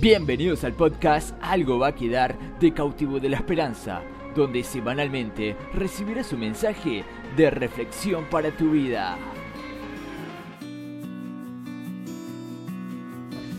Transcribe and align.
Bienvenidos 0.00 0.64
al 0.64 0.72
podcast 0.72 1.34
Algo 1.42 1.78
va 1.78 1.88
a 1.88 1.94
quedar 1.94 2.34
de 2.58 2.72
cautivo 2.72 3.20
de 3.20 3.28
la 3.28 3.36
esperanza, 3.36 4.00
donde 4.34 4.64
semanalmente 4.64 5.54
recibirás 5.74 6.32
un 6.32 6.40
mensaje 6.40 7.04
de 7.36 7.50
reflexión 7.50 8.24
para 8.30 8.50
tu 8.56 8.70
vida. 8.70 9.18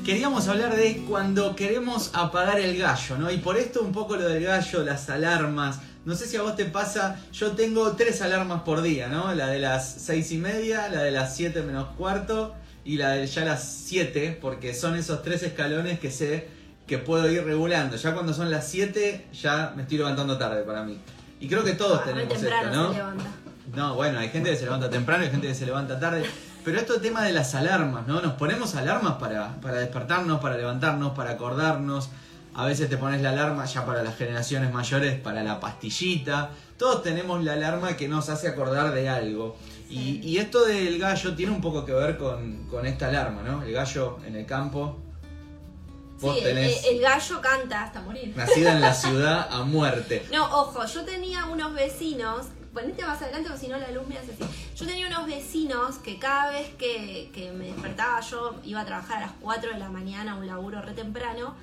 Queríamos 0.03 0.47
hablar 0.47 0.75
de 0.75 1.03
cuando 1.07 1.55
queremos 1.55 2.09
apagar 2.15 2.59
el 2.59 2.75
gallo, 2.75 3.19
¿no? 3.19 3.29
Y 3.29 3.37
por 3.37 3.57
esto 3.57 3.83
un 3.83 3.91
poco 3.91 4.15
lo 4.15 4.27
del 4.27 4.43
gallo, 4.43 4.81
las 4.81 5.11
alarmas. 5.11 5.79
No 6.05 6.15
sé 6.15 6.25
si 6.25 6.37
a 6.37 6.41
vos 6.41 6.55
te 6.55 6.65
pasa, 6.65 7.23
yo 7.31 7.51
tengo 7.51 7.91
tres 7.91 8.19
alarmas 8.23 8.63
por 8.63 8.81
día, 8.81 9.09
¿no? 9.09 9.31
La 9.35 9.45
de 9.45 9.59
las 9.59 9.93
seis 9.93 10.31
y 10.31 10.39
media, 10.39 10.89
la 10.89 11.03
de 11.03 11.11
las 11.11 11.35
siete 11.35 11.61
menos 11.61 11.89
cuarto 11.95 12.55
y 12.83 12.97
la 12.97 13.11
de 13.11 13.27
ya 13.27 13.45
las 13.45 13.63
7, 13.85 14.37
porque 14.41 14.73
son 14.73 14.95
esos 14.95 15.21
tres 15.21 15.43
escalones 15.43 15.99
que 15.99 16.11
sé 16.11 16.47
que 16.87 16.97
puedo 16.97 17.29
ir 17.29 17.43
regulando. 17.43 17.95
Ya 17.95 18.13
cuando 18.13 18.33
son 18.33 18.49
las 18.51 18.67
7, 18.67 19.27
ya 19.33 19.73
me 19.75 19.83
estoy 19.83 19.97
levantando 19.99 20.37
tarde 20.37 20.63
para 20.63 20.83
mí. 20.83 20.97
Y 21.39 21.47
creo 21.47 21.63
que 21.63 21.73
todos 21.73 22.01
Ah, 22.01 22.05
tenemos 22.05 22.33
esto, 22.33 22.71
¿no? 22.73 22.89
se 22.91 22.97
levanta. 22.97 23.23
No, 23.75 23.95
bueno, 23.95 24.19
hay 24.19 24.29
gente 24.29 24.49
que 24.49 24.57
se 24.57 24.65
levanta 24.65 24.89
temprano, 24.89 25.23
hay 25.23 25.29
gente 25.29 25.47
que 25.47 25.55
se 25.55 25.65
levanta 25.65 25.99
tarde. 25.99 26.23
Pero 26.65 26.77
esto 26.77 26.99
tema 26.99 27.23
de 27.23 27.31
las 27.31 27.55
alarmas, 27.55 28.05
¿no? 28.07 28.21
Nos 28.21 28.33
ponemos 28.33 28.75
alarmas 28.75 29.13
para, 29.13 29.59
para 29.61 29.77
despertarnos, 29.77 30.39
para 30.41 30.57
levantarnos, 30.57 31.13
para 31.13 31.31
acordarnos. 31.31 32.09
A 32.53 32.65
veces 32.65 32.89
te 32.89 32.97
pones 32.97 33.21
la 33.21 33.29
alarma 33.29 33.63
ya 33.65 33.85
para 33.85 34.03
las 34.03 34.17
generaciones 34.17 34.73
mayores, 34.73 35.17
para 35.19 35.41
la 35.41 35.59
pastillita. 35.59 36.49
Todos 36.77 37.01
tenemos 37.01 37.43
la 37.43 37.53
alarma 37.53 37.95
que 37.95 38.07
nos 38.09 38.29
hace 38.29 38.49
acordar 38.49 38.93
de 38.93 39.07
algo. 39.07 39.55
Y, 39.91 40.21
y 40.23 40.37
esto 40.37 40.65
del 40.65 40.97
gallo 40.99 41.35
tiene 41.35 41.51
un 41.51 41.61
poco 41.61 41.85
que 41.85 41.91
ver 41.93 42.17
con, 42.17 42.65
con 42.69 42.85
esta 42.85 43.07
alarma, 43.09 43.41
¿no? 43.43 43.61
El 43.63 43.73
gallo 43.73 44.17
en 44.25 44.35
el 44.35 44.45
campo. 44.45 44.97
Vos 46.19 46.35
Sí, 46.35 46.39
el, 46.39 46.45
tenés 46.45 46.85
el 46.85 47.01
gallo 47.01 47.41
canta 47.41 47.83
hasta 47.83 48.01
morir. 48.01 48.33
nacida 48.35 48.73
en 48.73 48.81
la 48.81 48.93
ciudad 49.03 49.47
a 49.51 49.63
muerte. 49.63 50.25
No, 50.31 50.45
ojo, 50.61 50.85
yo 50.85 51.03
tenía 51.03 51.45
unos 51.47 51.73
vecinos, 51.73 52.45
ponete 52.73 53.03
más 53.03 53.21
adelante 53.21 53.49
o 53.51 53.57
si 53.57 53.67
no 53.67 53.77
la 53.77 53.91
luz 53.91 54.07
me 54.07 54.17
hace 54.17 54.31
así. 54.31 54.43
Yo 54.75 54.85
tenía 54.85 55.07
unos 55.07 55.25
vecinos 55.27 55.97
que 55.97 56.19
cada 56.19 56.51
vez 56.51 56.69
que, 56.77 57.29
que 57.33 57.51
me 57.51 57.65
despertaba 57.65 58.21
yo, 58.21 58.55
iba 58.63 58.81
a 58.81 58.85
trabajar 58.85 59.17
a 59.17 59.21
las 59.27 59.31
4 59.41 59.71
de 59.73 59.79
la 59.79 59.89
mañana, 59.89 60.35
un 60.35 60.47
laburo 60.47 60.81
re 60.81 60.93
temprano, 60.93 61.55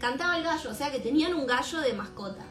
cantaba 0.00 0.36
el 0.36 0.42
gallo, 0.44 0.70
o 0.70 0.74
sea 0.74 0.90
que 0.90 0.98
tenían 0.98 1.32
un 1.34 1.46
gallo 1.46 1.80
de 1.80 1.92
mascota. 1.94 2.44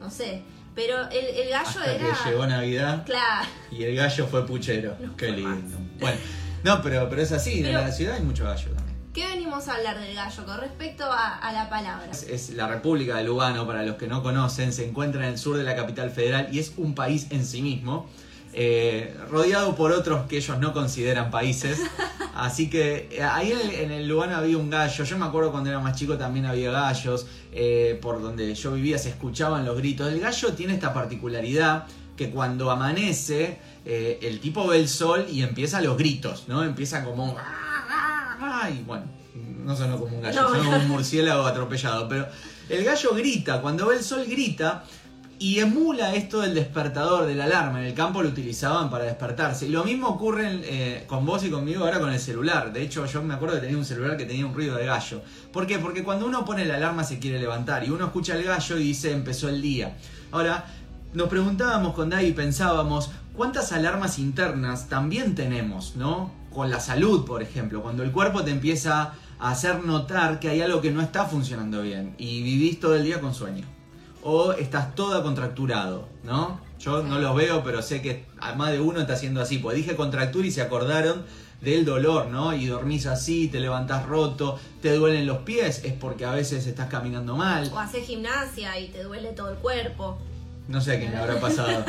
No 0.00 0.10
sé, 0.10 0.42
pero 0.74 1.08
el, 1.10 1.24
el 1.26 1.48
gallo 1.50 1.66
Hasta 1.68 1.94
era... 1.94 2.06
que 2.24 2.30
llegó 2.30 2.46
Navidad. 2.46 3.04
Claro. 3.06 3.48
Y 3.70 3.84
el 3.84 3.96
gallo 3.96 4.26
fue 4.26 4.46
puchero. 4.46 4.96
No 5.00 5.16
Qué 5.16 5.28
fue 5.28 5.36
lindo. 5.36 5.78
más. 5.78 6.00
Bueno, 6.00 6.18
no, 6.64 6.82
pero, 6.82 7.08
pero 7.08 7.22
es 7.22 7.32
así. 7.32 7.60
Pero- 7.62 7.78
en 7.80 7.84
la 7.86 7.92
ciudad 7.92 8.14
hay 8.16 8.22
mucho 8.22 8.44
gallo 8.44 8.70
también. 8.72 8.94
¿Qué 9.14 9.26
venimos 9.28 9.68
a 9.68 9.74
hablar 9.74 10.00
del 10.00 10.12
gallo 10.14 10.44
con 10.44 10.58
respecto 10.60 11.04
a, 11.04 11.38
a 11.38 11.52
la 11.52 11.70
palabra? 11.70 12.08
Es, 12.10 12.24
es 12.24 12.50
la 12.50 12.66
República 12.66 13.16
de 13.16 13.22
Lugano, 13.24 13.64
para 13.64 13.84
los 13.84 13.94
que 13.94 14.08
no 14.08 14.24
conocen, 14.24 14.72
se 14.72 14.88
encuentra 14.88 15.24
en 15.24 15.34
el 15.34 15.38
sur 15.38 15.56
de 15.56 15.62
la 15.62 15.76
capital 15.76 16.10
federal 16.10 16.48
y 16.50 16.58
es 16.58 16.72
un 16.76 16.96
país 16.96 17.28
en 17.30 17.46
sí 17.46 17.62
mismo. 17.62 18.10
eh, 18.52 19.16
rodeado 19.30 19.76
por 19.76 19.92
otros 19.92 20.26
que 20.26 20.36
ellos 20.38 20.58
no 20.58 20.72
consideran 20.72 21.30
países. 21.30 21.78
Así 22.34 22.68
que 22.68 23.08
eh, 23.12 23.22
ahí 23.22 23.52
en 23.52 23.60
el, 23.60 23.70
en 23.74 23.90
el 23.92 24.08
Lugano 24.08 24.36
había 24.36 24.58
un 24.58 24.68
gallo. 24.70 25.04
Yo 25.04 25.18
me 25.18 25.24
acuerdo 25.26 25.52
cuando 25.52 25.70
era 25.70 25.78
más 25.80 25.96
chico 25.96 26.18
también 26.18 26.46
había 26.46 26.70
gallos. 26.70 27.26
eh, 27.52 27.98
por 28.02 28.20
donde 28.20 28.52
yo 28.54 28.72
vivía 28.72 28.98
se 28.98 29.10
escuchaban 29.10 29.64
los 29.64 29.76
gritos. 29.76 30.12
El 30.12 30.20
gallo 30.20 30.52
tiene 30.54 30.74
esta 30.74 30.92
particularidad 30.92 31.86
que 32.16 32.30
cuando 32.30 32.70
amanece, 32.70 33.58
eh, 33.84 34.18
el 34.22 34.40
tipo 34.40 34.66
ve 34.66 34.78
el 34.78 34.88
sol 34.88 35.26
y 35.30 35.42
empieza 35.42 35.80
los 35.80 35.96
gritos, 35.96 36.44
¿no? 36.48 36.62
Empieza 36.64 37.04
como... 37.04 37.36
Y 38.72 38.82
bueno, 38.84 39.04
no 39.64 39.76
sonó 39.76 39.98
como 39.98 40.16
un 40.16 40.22
gallo, 40.22 40.42
No, 40.42 40.48
sonó 40.48 40.64
como 40.64 40.76
un 40.76 40.88
murciélago 40.88 41.44
atropellado. 41.46 42.08
Pero 42.08 42.26
el 42.68 42.84
gallo 42.84 43.14
grita, 43.14 43.60
cuando 43.60 43.86
ve 43.86 43.96
el 43.96 44.02
sol 44.02 44.24
grita 44.26 44.84
y 45.44 45.58
emula 45.58 46.14
esto 46.14 46.40
del 46.40 46.54
despertador, 46.54 47.26
de 47.26 47.34
la 47.34 47.44
alarma. 47.44 47.78
En 47.78 47.84
el 47.84 47.92
campo 47.92 48.22
lo 48.22 48.30
utilizaban 48.30 48.88
para 48.88 49.04
despertarse. 49.04 49.66
Y 49.66 49.68
lo 49.68 49.84
mismo 49.84 50.08
ocurre 50.08 50.48
eh, 50.62 51.04
con 51.06 51.26
vos 51.26 51.44
y 51.44 51.50
conmigo 51.50 51.84
ahora 51.84 52.00
con 52.00 52.10
el 52.10 52.18
celular. 52.18 52.72
De 52.72 52.80
hecho, 52.80 53.04
yo 53.04 53.22
me 53.22 53.34
acuerdo 53.34 53.56
que 53.56 53.60
tenía 53.60 53.76
un 53.76 53.84
celular 53.84 54.16
que 54.16 54.24
tenía 54.24 54.46
un 54.46 54.54
ruido 54.54 54.74
de 54.74 54.86
gallo. 54.86 55.20
¿Por 55.52 55.66
qué? 55.66 55.78
Porque 55.78 56.02
cuando 56.02 56.24
uno 56.24 56.46
pone 56.46 56.64
la 56.64 56.76
alarma 56.76 57.04
se 57.04 57.18
quiere 57.18 57.38
levantar 57.38 57.84
y 57.84 57.90
uno 57.90 58.06
escucha 58.06 58.36
el 58.36 58.44
gallo 58.44 58.78
y 58.78 58.84
dice 58.84 59.12
empezó 59.12 59.50
el 59.50 59.60
día. 59.60 59.98
Ahora, 60.32 60.64
nos 61.12 61.28
preguntábamos 61.28 61.92
con 61.92 62.08
Dai 62.08 62.28
y 62.28 62.32
pensábamos, 62.32 63.10
¿cuántas 63.34 63.70
alarmas 63.72 64.18
internas 64.18 64.88
también 64.88 65.34
tenemos, 65.34 65.94
no? 65.94 66.32
Con 66.54 66.70
la 66.70 66.80
salud, 66.80 67.26
por 67.26 67.42
ejemplo, 67.42 67.82
cuando 67.82 68.02
el 68.02 68.12
cuerpo 68.12 68.44
te 68.44 68.50
empieza 68.50 69.12
a 69.38 69.50
hacer 69.50 69.84
notar 69.84 70.40
que 70.40 70.48
hay 70.48 70.62
algo 70.62 70.80
que 70.80 70.90
no 70.90 71.02
está 71.02 71.26
funcionando 71.26 71.82
bien 71.82 72.14
y 72.16 72.42
vivís 72.42 72.80
todo 72.80 72.96
el 72.96 73.04
día 73.04 73.20
con 73.20 73.34
sueño. 73.34 73.66
O 74.26 74.52
estás 74.52 74.94
toda 74.94 75.22
contracturado, 75.22 76.08
¿no? 76.24 76.58
Yo 76.80 77.02
no 77.02 77.18
los 77.18 77.36
veo, 77.36 77.62
pero 77.62 77.82
sé 77.82 78.00
que 78.00 78.24
a 78.40 78.54
más 78.54 78.72
de 78.72 78.80
uno 78.80 79.00
está 79.00 79.12
haciendo 79.12 79.42
así. 79.42 79.58
Pues 79.58 79.76
dije 79.76 79.96
contractura 79.96 80.46
y 80.46 80.50
se 80.50 80.62
acordaron 80.62 81.22
del 81.60 81.84
dolor, 81.84 82.28
¿no? 82.28 82.54
Y 82.54 82.66
dormís 82.66 83.06
así, 83.06 83.48
te 83.48 83.60
levantás 83.60 84.06
roto, 84.06 84.58
te 84.80 84.94
duelen 84.94 85.26
los 85.26 85.38
pies, 85.38 85.82
es 85.84 85.92
porque 85.92 86.24
a 86.24 86.32
veces 86.32 86.66
estás 86.66 86.88
caminando 86.88 87.36
mal. 87.36 87.70
O 87.72 87.78
haces 87.78 88.06
gimnasia 88.06 88.78
y 88.78 88.88
te 88.88 89.02
duele 89.02 89.32
todo 89.32 89.50
el 89.50 89.56
cuerpo. 89.56 90.18
No 90.68 90.80
sé 90.80 90.98
qué 90.98 91.08
me 91.08 91.16
habrá 91.16 91.38
pasado. 91.38 91.84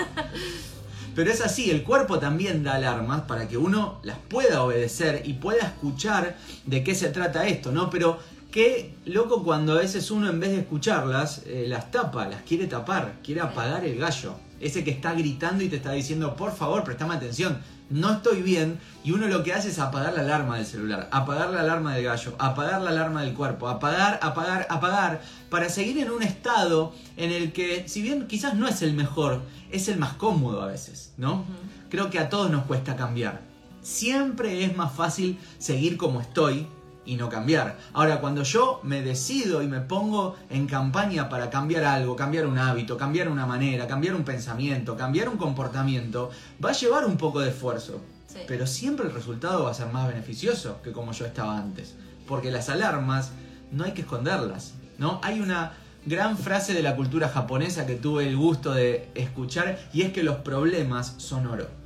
Pero 1.15 1.31
es 1.31 1.39
así, 1.39 1.71
el 1.71 1.83
cuerpo 1.83 2.19
también 2.19 2.65
da 2.65 2.75
alarmas 2.75 3.21
para 3.21 3.47
que 3.47 3.55
uno 3.55 3.99
las 4.03 4.17
pueda 4.17 4.61
obedecer 4.63 5.21
y 5.23 5.33
pueda 5.33 5.63
escuchar 5.63 6.35
de 6.65 6.83
qué 6.83 6.93
se 6.93 7.07
trata 7.07 7.47
esto, 7.47 7.71
¿no? 7.71 7.89
Pero 7.89 8.19
qué 8.55 8.95
loco 9.03 9.43
cuando 9.43 9.73
a 9.73 9.79
veces 9.79 10.09
uno 10.11 10.29
en 10.29 10.39
vez 10.39 10.51
de 10.51 10.59
escucharlas, 10.59 11.41
eh, 11.45 11.65
las 11.67 11.91
tapa, 11.91 12.25
las 12.25 12.43
quiere 12.43 12.67
tapar, 12.67 13.15
quiere 13.21 13.41
apagar 13.41 13.83
el 13.83 13.99
gallo. 13.99 14.35
Ese 14.61 14.85
que 14.85 14.91
está 14.91 15.11
gritando 15.11 15.61
y 15.61 15.67
te 15.67 15.75
está 15.75 15.91
diciendo, 15.91 16.37
por 16.37 16.55
favor, 16.55 16.85
prestame 16.85 17.15
atención, 17.15 17.59
no 17.89 18.13
estoy 18.13 18.41
bien. 18.41 18.79
Y 19.03 19.11
uno 19.11 19.27
lo 19.27 19.43
que 19.43 19.51
hace 19.51 19.67
es 19.67 19.77
apagar 19.77 20.13
la 20.13 20.21
alarma 20.21 20.55
del 20.55 20.65
celular, 20.65 21.09
apagar 21.11 21.49
la 21.49 21.59
alarma 21.59 21.95
del 21.95 22.05
gallo, 22.05 22.33
apagar 22.39 22.81
la 22.81 22.91
alarma 22.91 23.23
del 23.23 23.33
cuerpo, 23.33 23.67
apagar, 23.67 24.19
apagar, 24.21 24.67
apagar, 24.69 25.21
para 25.49 25.67
seguir 25.67 25.97
en 25.97 26.09
un 26.09 26.23
estado 26.23 26.93
en 27.17 27.33
el 27.33 27.51
que, 27.51 27.89
si 27.89 28.01
bien 28.01 28.25
quizás 28.25 28.53
no 28.53 28.69
es 28.69 28.81
el 28.81 28.93
mejor, 28.93 29.41
es 29.69 29.89
el 29.89 29.97
más 29.97 30.13
cómodo 30.13 30.61
a 30.61 30.67
veces, 30.67 31.11
¿no? 31.17 31.43
Creo 31.89 32.09
que 32.09 32.19
a 32.19 32.29
todos 32.29 32.49
nos 32.49 32.63
cuesta 32.63 32.95
cambiar. 32.95 33.41
Siempre 33.81 34.63
es 34.63 34.77
más 34.77 34.93
fácil 34.93 35.37
seguir 35.59 35.97
como 35.97 36.21
estoy 36.21 36.67
y 37.05 37.15
no 37.15 37.29
cambiar. 37.29 37.77
Ahora, 37.93 38.19
cuando 38.19 38.43
yo 38.43 38.79
me 38.83 39.01
decido 39.01 39.61
y 39.61 39.67
me 39.67 39.81
pongo 39.81 40.35
en 40.49 40.67
campaña 40.67 41.29
para 41.29 41.49
cambiar 41.49 41.83
algo, 41.83 42.15
cambiar 42.15 42.47
un 42.47 42.57
hábito, 42.57 42.97
cambiar 42.97 43.29
una 43.29 43.45
manera, 43.45 43.87
cambiar 43.87 44.15
un 44.15 44.23
pensamiento, 44.23 44.95
cambiar 44.95 45.29
un 45.29 45.37
comportamiento, 45.37 46.31
va 46.63 46.69
a 46.69 46.73
llevar 46.73 47.05
un 47.05 47.17
poco 47.17 47.39
de 47.39 47.49
esfuerzo. 47.49 48.01
Sí. 48.27 48.39
Pero 48.47 48.67
siempre 48.67 49.05
el 49.05 49.13
resultado 49.13 49.63
va 49.63 49.71
a 49.71 49.73
ser 49.73 49.87
más 49.87 50.07
beneficioso 50.07 50.81
que 50.81 50.91
como 50.91 51.11
yo 51.11 51.25
estaba 51.25 51.57
antes. 51.57 51.95
Porque 52.27 52.51
las 52.51 52.69
alarmas 52.69 53.31
no 53.71 53.83
hay 53.83 53.91
que 53.91 54.01
esconderlas, 54.01 54.73
¿no? 54.97 55.19
Hay 55.23 55.39
una 55.39 55.73
gran 56.05 56.37
frase 56.37 56.73
de 56.73 56.83
la 56.83 56.95
cultura 56.95 57.29
japonesa 57.29 57.85
que 57.85 57.95
tuve 57.95 58.27
el 58.27 58.37
gusto 58.37 58.73
de 58.73 59.09
escuchar 59.15 59.79
y 59.93 60.03
es 60.03 60.11
que 60.11 60.23
los 60.23 60.37
problemas 60.37 61.15
son 61.17 61.47
oro. 61.47 61.84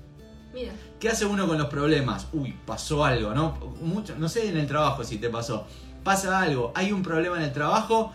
Mira. 0.54 0.72
¿Qué 1.00 1.10
hace 1.10 1.26
uno 1.26 1.48
con 1.48 1.58
los 1.58 1.68
problemas? 1.68 2.28
Uy, 2.34 2.56
pasó 2.66 3.06
algo, 3.06 3.34
¿no? 3.34 3.58
Mucho, 3.82 4.16
no 4.18 4.28
sé 4.28 4.50
en 4.50 4.58
el 4.58 4.68
trabajo 4.68 5.04
si 5.04 5.18
te 5.18 5.30
pasó. 5.30 5.66
Pasa 6.04 6.40
algo, 6.40 6.72
hay 6.76 6.92
un 6.92 7.04
problema 7.04 7.38
en 7.38 7.44
el 7.44 7.54
trabajo, 7.54 8.12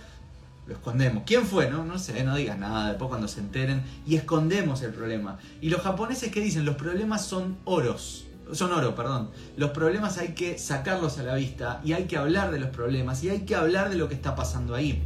lo 0.67 0.75
escondemos. 0.75 1.25
¿Quién 1.27 1.45
fue? 1.47 1.71
No, 1.71 1.85
no 1.85 1.99
sé, 1.99 2.25
no 2.25 2.35
digas 2.37 2.59
nada, 2.59 2.89
después 2.89 3.09
cuando 3.09 3.29
se 3.29 3.41
enteren. 3.41 3.83
Y 4.07 4.17
escondemos 4.17 4.83
el 4.83 4.93
problema. 4.93 5.39
Y 5.61 5.71
los 5.71 5.83
japoneses 5.83 6.31
que 6.31 6.41
dicen, 6.41 6.65
los 6.65 6.77
problemas 6.77 7.25
son 7.25 7.59
oros. 7.65 8.27
Son 8.53 8.73
oro, 8.73 8.95
perdón. 8.95 9.31
Los 9.57 9.71
problemas 9.71 10.19
hay 10.19 10.35
que 10.35 10.59
sacarlos 10.59 11.19
a 11.19 11.23
la 11.23 11.35
vista 11.35 11.81
y 11.85 11.93
hay 11.93 12.05
que 12.05 12.17
hablar 12.17 12.51
de 12.51 12.59
los 12.59 12.71
problemas 12.71 13.23
y 13.25 13.31
hay 13.31 13.41
que 13.41 13.55
hablar 13.55 13.91
de 13.91 13.97
lo 13.97 14.09
que 14.09 14.15
está 14.15 14.35
pasando 14.35 14.75
ahí. 14.75 15.03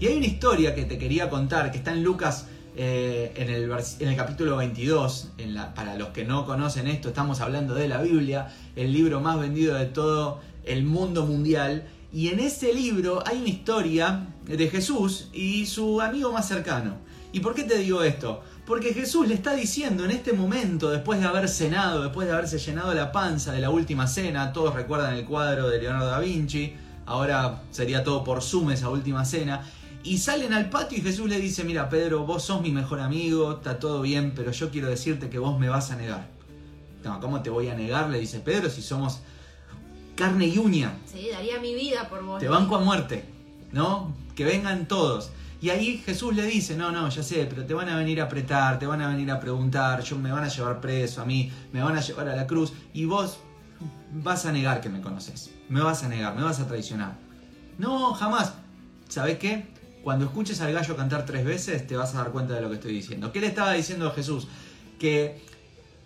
Y 0.00 0.06
hay 0.06 0.16
una 0.16 0.26
historia 0.26 0.74
que 0.74 0.84
te 0.84 0.98
quería 0.98 1.30
contar 1.30 1.70
que 1.70 1.78
está 1.78 1.92
en 1.92 2.02
Lucas 2.02 2.46
eh, 2.76 3.32
en, 3.36 3.50
el, 4.08 4.16
capítulo 4.16 4.56
22. 4.56 5.30
En 5.38 5.54
la- 5.54 5.74
para 5.74 5.96
los 5.96 6.08
que 6.08 6.24
no 6.24 6.44
conocen 6.44 6.86
esto, 6.86 7.08
estamos 7.08 7.40
hablando 7.40 7.74
de 7.74 7.88
la 7.88 8.00
Biblia, 8.02 8.48
el 8.76 8.92
libro 8.92 9.20
más 9.20 9.38
vendido 9.38 9.74
de 9.76 9.86
todo 9.86 10.40
el 10.64 10.84
mundo 10.84 11.26
mundial. 11.26 11.86
Y 12.12 12.28
en 12.28 12.40
ese 12.40 12.72
libro 12.72 13.22
hay 13.26 13.38
una 13.38 13.48
historia 13.48 14.26
de 14.46 14.68
Jesús 14.68 15.28
y 15.32 15.66
su 15.66 16.00
amigo 16.00 16.32
más 16.32 16.46
cercano. 16.46 16.96
¿Y 17.32 17.40
por 17.40 17.54
qué 17.54 17.64
te 17.64 17.78
digo 17.78 18.02
esto? 18.04 18.42
Porque 18.64 18.94
Jesús 18.94 19.26
le 19.26 19.34
está 19.34 19.54
diciendo 19.54 20.04
en 20.04 20.12
este 20.12 20.32
momento, 20.32 20.90
después 20.90 21.20
de 21.20 21.26
haber 21.26 21.48
cenado, 21.48 22.02
después 22.02 22.28
de 22.28 22.32
haberse 22.32 22.58
llenado 22.58 22.94
la 22.94 23.10
panza 23.10 23.52
de 23.52 23.60
la 23.60 23.70
última 23.70 24.06
cena, 24.06 24.52
todos 24.52 24.74
recuerdan 24.74 25.14
el 25.14 25.24
cuadro 25.24 25.68
de 25.68 25.80
Leonardo 25.82 26.06
da 26.06 26.20
Vinci, 26.20 26.72
ahora 27.04 27.62
sería 27.72 28.04
todo 28.04 28.22
por 28.22 28.42
Zoom 28.42 28.70
esa 28.70 28.88
última 28.88 29.24
cena, 29.24 29.66
y 30.04 30.18
salen 30.18 30.52
al 30.52 30.70
patio 30.70 30.98
y 30.98 31.00
Jesús 31.00 31.28
le 31.28 31.40
dice, 31.40 31.64
mira 31.64 31.88
Pedro, 31.88 32.24
vos 32.26 32.44
sos 32.44 32.60
mi 32.60 32.70
mejor 32.70 33.00
amigo, 33.00 33.52
está 33.54 33.78
todo 33.78 34.02
bien, 34.02 34.32
pero 34.36 34.52
yo 34.52 34.70
quiero 34.70 34.88
decirte 34.88 35.30
que 35.30 35.38
vos 35.38 35.58
me 35.58 35.68
vas 35.68 35.90
a 35.90 35.96
negar. 35.96 36.28
No, 37.02 37.20
¿cómo 37.20 37.42
te 37.42 37.50
voy 37.50 37.68
a 37.68 37.74
negar? 37.74 38.08
Le 38.10 38.18
dice 38.20 38.40
Pedro, 38.40 38.70
si 38.70 38.82
somos 38.82 39.20
carne 40.14 40.46
y 40.46 40.58
uña, 40.58 40.94
Sí, 41.12 41.28
daría 41.30 41.58
mi 41.58 41.74
vida 41.74 42.08
por 42.08 42.22
vos. 42.24 42.38
te 42.40 42.48
banco 42.48 42.76
a 42.76 42.80
muerte. 42.80 43.24
¿no? 43.72 44.14
Que 44.36 44.44
vengan 44.44 44.86
todos. 44.86 45.30
Y 45.60 45.70
ahí 45.70 45.98
Jesús 46.04 46.34
le 46.34 46.44
dice, 46.46 46.76
no, 46.76 46.92
no, 46.92 47.08
ya 47.08 47.22
sé, 47.22 47.46
pero 47.48 47.64
te 47.64 47.74
van 47.74 47.88
a 47.88 47.96
venir 47.96 48.20
a 48.20 48.24
apretar, 48.24 48.78
te 48.78 48.86
van 48.86 49.00
a 49.00 49.08
venir 49.08 49.30
a 49.30 49.40
preguntar, 49.40 50.02
yo 50.02 50.16
me 50.16 50.30
van 50.30 50.44
a 50.44 50.48
llevar 50.48 50.80
preso 50.80 51.22
a 51.22 51.24
mí, 51.24 51.50
me 51.72 51.82
van 51.82 51.96
a 51.96 52.00
llevar 52.00 52.28
a 52.28 52.36
la 52.36 52.46
cruz, 52.46 52.72
y 52.92 53.06
vos 53.06 53.38
vas 54.22 54.44
a 54.46 54.52
negar 54.52 54.80
que 54.80 54.88
me 54.90 55.00
conoces, 55.00 55.50
me 55.68 55.80
vas 55.80 56.04
a 56.04 56.08
negar, 56.08 56.36
me 56.36 56.42
vas 56.42 56.60
a 56.60 56.68
traicionar. 56.68 57.16
No, 57.78 58.12
jamás. 58.14 58.54
¿Sabés 59.08 59.38
qué? 59.38 59.66
Cuando 60.04 60.26
escuches 60.26 60.60
al 60.60 60.74
gallo 60.74 60.96
cantar 60.96 61.24
tres 61.24 61.46
veces, 61.46 61.86
te 61.86 61.96
vas 61.96 62.14
a 62.14 62.18
dar 62.18 62.30
cuenta 62.30 62.52
de 62.52 62.60
lo 62.60 62.68
que 62.68 62.74
estoy 62.74 62.92
diciendo. 62.92 63.32
¿Qué 63.32 63.40
le 63.40 63.46
estaba 63.46 63.72
diciendo 63.72 64.06
a 64.06 64.10
Jesús? 64.10 64.46
Que 64.98 65.42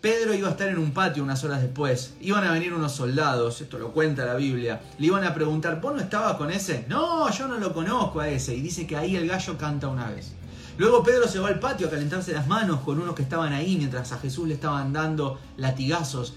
Pedro 0.01 0.33
iba 0.35 0.47
a 0.47 0.53
estar 0.53 0.69
en 0.69 0.79
un 0.79 0.93
patio 0.93 1.25
unas 1.25 1.43
horas 1.43 1.61
después. 1.61 2.15
Iban 2.21 2.45
a 2.45 2.53
venir 2.53 2.73
unos 2.73 2.93
soldados, 2.93 3.61
esto 3.61 3.77
lo 3.77 3.91
cuenta 3.91 4.25
la 4.25 4.37
Biblia. 4.37 4.81
Le 5.01 5.09
iban 5.09 5.25
a 5.25 5.35
preguntar, 5.35 5.81
¿vos 5.81 5.97
no 5.97 6.01
estabas 6.01 6.37
con 6.37 6.53
ese? 6.53 6.87
No, 6.89 7.29
yo 7.33 7.49
no 7.49 7.59
lo 7.59 7.75
conozco 7.75 8.21
a 8.21 8.29
ese. 8.29 8.55
Y 8.55 8.61
dice 8.61 8.87
que 8.87 8.97
ahí 8.97 9.17
el 9.17 9.27
gallo 9.27 9.59
canta 9.59 9.89
una 9.89 10.09
vez. 10.09 10.33
Luego 10.77 11.03
Pedro 11.03 11.27
se 11.27 11.41
va 11.41 11.49
al 11.49 11.59
patio 11.59 11.89
a 11.89 11.91
calentarse 11.91 12.33
las 12.33 12.47
manos 12.47 12.83
con 12.83 13.01
unos 13.01 13.17
que 13.17 13.23
estaban 13.23 13.53
ahí 13.53 13.77
mientras 13.77 14.13
a 14.13 14.19
Jesús 14.19 14.47
le 14.47 14.55
estaban 14.55 14.93
dando 14.93 15.41
latigazos. 15.57 16.35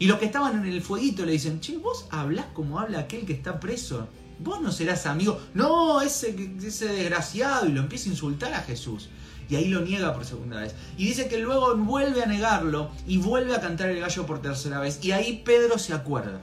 Y 0.00 0.08
los 0.08 0.18
que 0.18 0.24
estaban 0.24 0.56
en 0.56 0.72
el 0.72 0.82
fueguito 0.82 1.24
le 1.24 1.30
dicen, 1.30 1.60
che, 1.60 1.78
vos 1.78 2.06
hablás 2.10 2.46
como 2.52 2.80
habla 2.80 2.98
aquel 2.98 3.24
que 3.24 3.32
está 3.32 3.60
preso. 3.60 4.08
Vos 4.38 4.60
no 4.60 4.70
serás 4.72 5.06
amigo. 5.06 5.40
No, 5.54 6.00
ese, 6.00 6.36
ese 6.62 6.86
desgraciado. 6.86 7.66
Y 7.66 7.72
lo 7.72 7.80
empieza 7.80 8.08
a 8.08 8.12
insultar 8.12 8.54
a 8.54 8.62
Jesús 8.62 9.08
y 9.48 9.56
ahí 9.56 9.68
lo 9.68 9.80
niega 9.80 10.12
por 10.12 10.24
segunda 10.24 10.60
vez. 10.60 10.74
Y 10.96 11.06
dice 11.06 11.28
que 11.28 11.38
luego 11.38 11.76
vuelve 11.76 12.22
a 12.22 12.26
negarlo 12.26 12.90
y 13.06 13.18
vuelve 13.18 13.54
a 13.54 13.60
cantar 13.60 13.90
el 13.90 14.00
gallo 14.00 14.26
por 14.26 14.42
tercera 14.42 14.80
vez. 14.80 14.98
Y 15.02 15.12
ahí 15.12 15.42
Pedro 15.44 15.78
se 15.78 15.94
acuerda. 15.94 16.40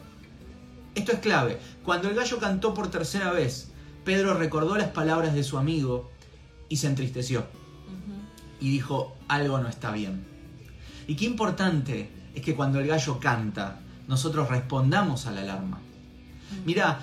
Esto 0.95 1.11
es 1.11 1.19
clave. 1.19 1.59
Cuando 1.83 2.09
el 2.09 2.15
gallo 2.15 2.39
cantó 2.39 2.73
por 2.73 2.89
tercera 2.89 3.31
vez, 3.31 3.71
Pedro 4.05 4.35
recordó 4.35 4.77
las 4.77 4.89
palabras 4.89 5.33
de 5.33 5.43
su 5.43 5.57
amigo 5.57 6.11
y 6.69 6.77
se 6.77 6.87
entristeció. 6.87 7.45
Y 8.59 8.69
dijo, 8.69 9.15
algo 9.27 9.59
no 9.59 9.67
está 9.67 9.91
bien. 9.91 10.25
Y 11.07 11.15
qué 11.15 11.25
importante 11.25 12.09
es 12.33 12.41
que 12.41 12.55
cuando 12.55 12.79
el 12.79 12.87
gallo 12.87 13.19
canta, 13.19 13.81
nosotros 14.07 14.49
respondamos 14.49 15.25
a 15.25 15.31
la 15.31 15.41
alarma. 15.41 15.81
Mira, 16.65 17.01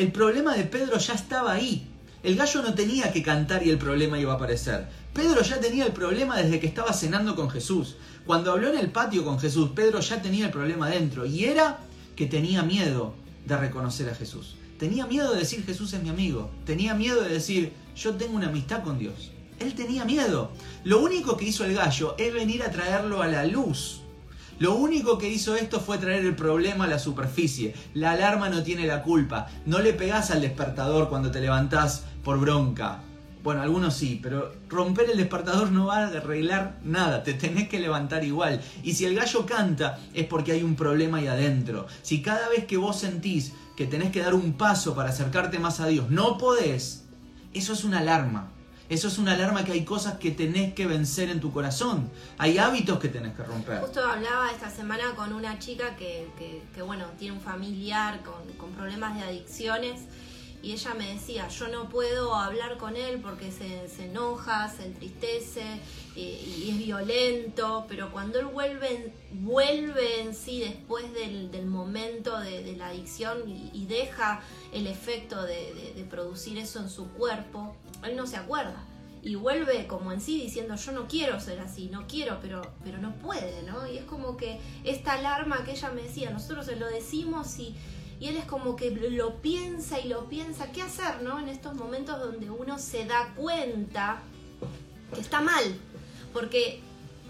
el 0.00 0.12
problema 0.12 0.56
de 0.56 0.64
Pedro 0.64 0.96
ya 0.96 1.12
estaba 1.12 1.52
ahí. 1.52 1.86
El 2.22 2.34
gallo 2.34 2.62
no 2.62 2.72
tenía 2.72 3.12
que 3.12 3.22
cantar 3.22 3.66
y 3.66 3.68
el 3.68 3.76
problema 3.76 4.18
iba 4.18 4.32
a 4.32 4.36
aparecer. 4.36 4.88
Pedro 5.12 5.42
ya 5.42 5.60
tenía 5.60 5.84
el 5.84 5.92
problema 5.92 6.38
desde 6.38 6.58
que 6.58 6.68
estaba 6.68 6.94
cenando 6.94 7.36
con 7.36 7.50
Jesús. 7.50 7.96
Cuando 8.24 8.50
habló 8.50 8.70
en 8.70 8.78
el 8.78 8.90
patio 8.90 9.26
con 9.26 9.38
Jesús, 9.38 9.72
Pedro 9.74 10.00
ya 10.00 10.22
tenía 10.22 10.46
el 10.46 10.52
problema 10.52 10.88
dentro 10.88 11.26
y 11.26 11.44
era 11.44 11.80
que 12.16 12.24
tenía 12.24 12.62
miedo 12.62 13.12
de 13.44 13.58
reconocer 13.58 14.08
a 14.08 14.14
Jesús. 14.14 14.56
Tenía 14.78 15.04
miedo 15.04 15.34
de 15.34 15.40
decir 15.40 15.66
Jesús 15.66 15.92
es 15.92 16.02
mi 16.02 16.08
amigo. 16.08 16.50
Tenía 16.64 16.94
miedo 16.94 17.20
de 17.20 17.28
decir 17.28 17.74
yo 17.94 18.14
tengo 18.14 18.36
una 18.36 18.48
amistad 18.48 18.82
con 18.82 18.98
Dios. 18.98 19.32
Él 19.58 19.74
tenía 19.74 20.06
miedo. 20.06 20.50
Lo 20.82 21.00
único 21.00 21.36
que 21.36 21.44
hizo 21.44 21.66
el 21.66 21.74
gallo 21.74 22.14
es 22.16 22.32
venir 22.32 22.62
a 22.62 22.70
traerlo 22.70 23.20
a 23.20 23.26
la 23.26 23.44
luz. 23.44 23.99
Lo 24.60 24.74
único 24.74 25.16
que 25.16 25.30
hizo 25.30 25.56
esto 25.56 25.80
fue 25.80 25.96
traer 25.96 26.26
el 26.26 26.36
problema 26.36 26.84
a 26.84 26.86
la 26.86 26.98
superficie. 26.98 27.74
La 27.94 28.10
alarma 28.10 28.50
no 28.50 28.62
tiene 28.62 28.86
la 28.86 29.02
culpa. 29.02 29.46
No 29.64 29.78
le 29.78 29.94
pegás 29.94 30.30
al 30.30 30.42
despertador 30.42 31.08
cuando 31.08 31.30
te 31.30 31.40
levantás 31.40 32.04
por 32.22 32.38
bronca. 32.38 33.00
Bueno, 33.42 33.62
algunos 33.62 33.94
sí, 33.94 34.20
pero 34.22 34.52
romper 34.68 35.08
el 35.08 35.16
despertador 35.16 35.72
no 35.72 35.86
va 35.86 36.00
a 36.00 36.06
arreglar 36.08 36.78
nada, 36.84 37.22
te 37.22 37.32
tenés 37.32 37.70
que 37.70 37.80
levantar 37.80 38.22
igual. 38.22 38.60
Y 38.82 38.92
si 38.92 39.06
el 39.06 39.14
gallo 39.14 39.46
canta 39.46 39.98
es 40.12 40.26
porque 40.26 40.52
hay 40.52 40.62
un 40.62 40.76
problema 40.76 41.16
ahí 41.16 41.26
adentro. 41.26 41.86
Si 42.02 42.20
cada 42.20 42.50
vez 42.50 42.66
que 42.66 42.76
vos 42.76 42.98
sentís 42.98 43.54
que 43.78 43.86
tenés 43.86 44.12
que 44.12 44.20
dar 44.20 44.34
un 44.34 44.52
paso 44.52 44.94
para 44.94 45.08
acercarte 45.08 45.58
más 45.58 45.80
a 45.80 45.86
Dios, 45.86 46.10
no 46.10 46.36
podés, 46.36 47.06
eso 47.54 47.72
es 47.72 47.82
una 47.82 48.00
alarma. 48.00 48.50
Eso 48.90 49.06
es 49.06 49.18
una 49.18 49.34
alarma 49.34 49.64
que 49.64 49.70
hay 49.70 49.84
cosas 49.84 50.18
que 50.18 50.32
tenés 50.32 50.74
que 50.74 50.84
vencer 50.84 51.30
en 51.30 51.38
tu 51.38 51.52
corazón. 51.52 52.10
Hay 52.38 52.58
hábitos 52.58 52.98
que 52.98 53.08
tenés 53.08 53.36
que 53.36 53.44
romper. 53.44 53.80
Justo 53.80 54.04
hablaba 54.04 54.50
esta 54.50 54.68
semana 54.68 55.14
con 55.14 55.32
una 55.32 55.60
chica 55.60 55.94
que, 55.94 56.26
que, 56.74 56.82
bueno, 56.82 57.06
tiene 57.16 57.34
un 57.36 57.40
familiar 57.40 58.20
con, 58.24 58.72
problemas 58.72 59.14
de 59.16 59.22
adicciones 59.22 60.00
y 60.60 60.72
ella 60.72 60.94
me 60.94 61.14
decía, 61.14 61.46
yo 61.46 61.68
no 61.68 61.88
puedo 61.88 62.34
hablar 62.34 62.78
con 62.78 62.96
él 62.96 63.20
porque 63.22 63.52
se, 63.52 64.04
enoja, 64.04 64.68
se 64.68 64.86
entristece 64.86 65.80
y 66.16 66.70
es 66.70 66.78
violento, 66.78 67.86
pero 67.88 68.10
cuando 68.10 68.40
él 68.40 68.46
vuelve, 68.46 69.12
vuelve 69.32 70.22
en 70.22 70.34
sí 70.34 70.60
después 70.60 71.04
del, 71.14 71.66
momento 71.66 72.40
de, 72.40 72.74
la 72.76 72.88
adicción 72.88 73.48
y, 73.48 73.86
deja 73.86 74.42
el 74.72 74.88
efecto 74.88 75.40
de, 75.42 76.06
producir 76.10 76.58
eso 76.58 76.80
en 76.80 76.90
su 76.90 77.08
cuerpo, 77.10 77.76
él 78.04 78.16
no 78.16 78.26
se 78.26 78.36
acuerda. 78.36 78.84
Y 79.22 79.34
vuelve 79.34 79.86
como 79.86 80.12
en 80.12 80.20
sí 80.20 80.40
diciendo 80.40 80.76
yo 80.76 80.92
no 80.92 81.06
quiero 81.06 81.38
ser 81.40 81.60
así, 81.60 81.88
no 81.88 82.06
quiero, 82.06 82.38
pero, 82.40 82.62
pero 82.82 82.98
no 82.98 83.14
puede, 83.16 83.62
¿no? 83.64 83.86
Y 83.86 83.98
es 83.98 84.04
como 84.04 84.36
que 84.36 84.58
esta 84.84 85.12
alarma 85.12 85.62
que 85.64 85.72
ella 85.72 85.90
me 85.90 86.02
decía, 86.02 86.30
nosotros 86.30 86.66
se 86.66 86.76
lo 86.76 86.88
decimos 86.88 87.58
y 87.58 87.74
y 88.20 88.28
él 88.28 88.36
es 88.36 88.44
como 88.44 88.76
que 88.76 88.90
lo 88.90 89.36
piensa 89.36 89.98
y 89.98 90.06
lo 90.06 90.28
piensa. 90.28 90.70
¿Qué 90.72 90.82
hacer, 90.82 91.22
no? 91.22 91.40
En 91.40 91.48
estos 91.48 91.74
momentos 91.74 92.20
donde 92.20 92.50
uno 92.50 92.78
se 92.78 93.06
da 93.06 93.32
cuenta 93.34 94.20
que 95.14 95.22
está 95.22 95.40
mal. 95.40 95.64
Porque 96.34 96.80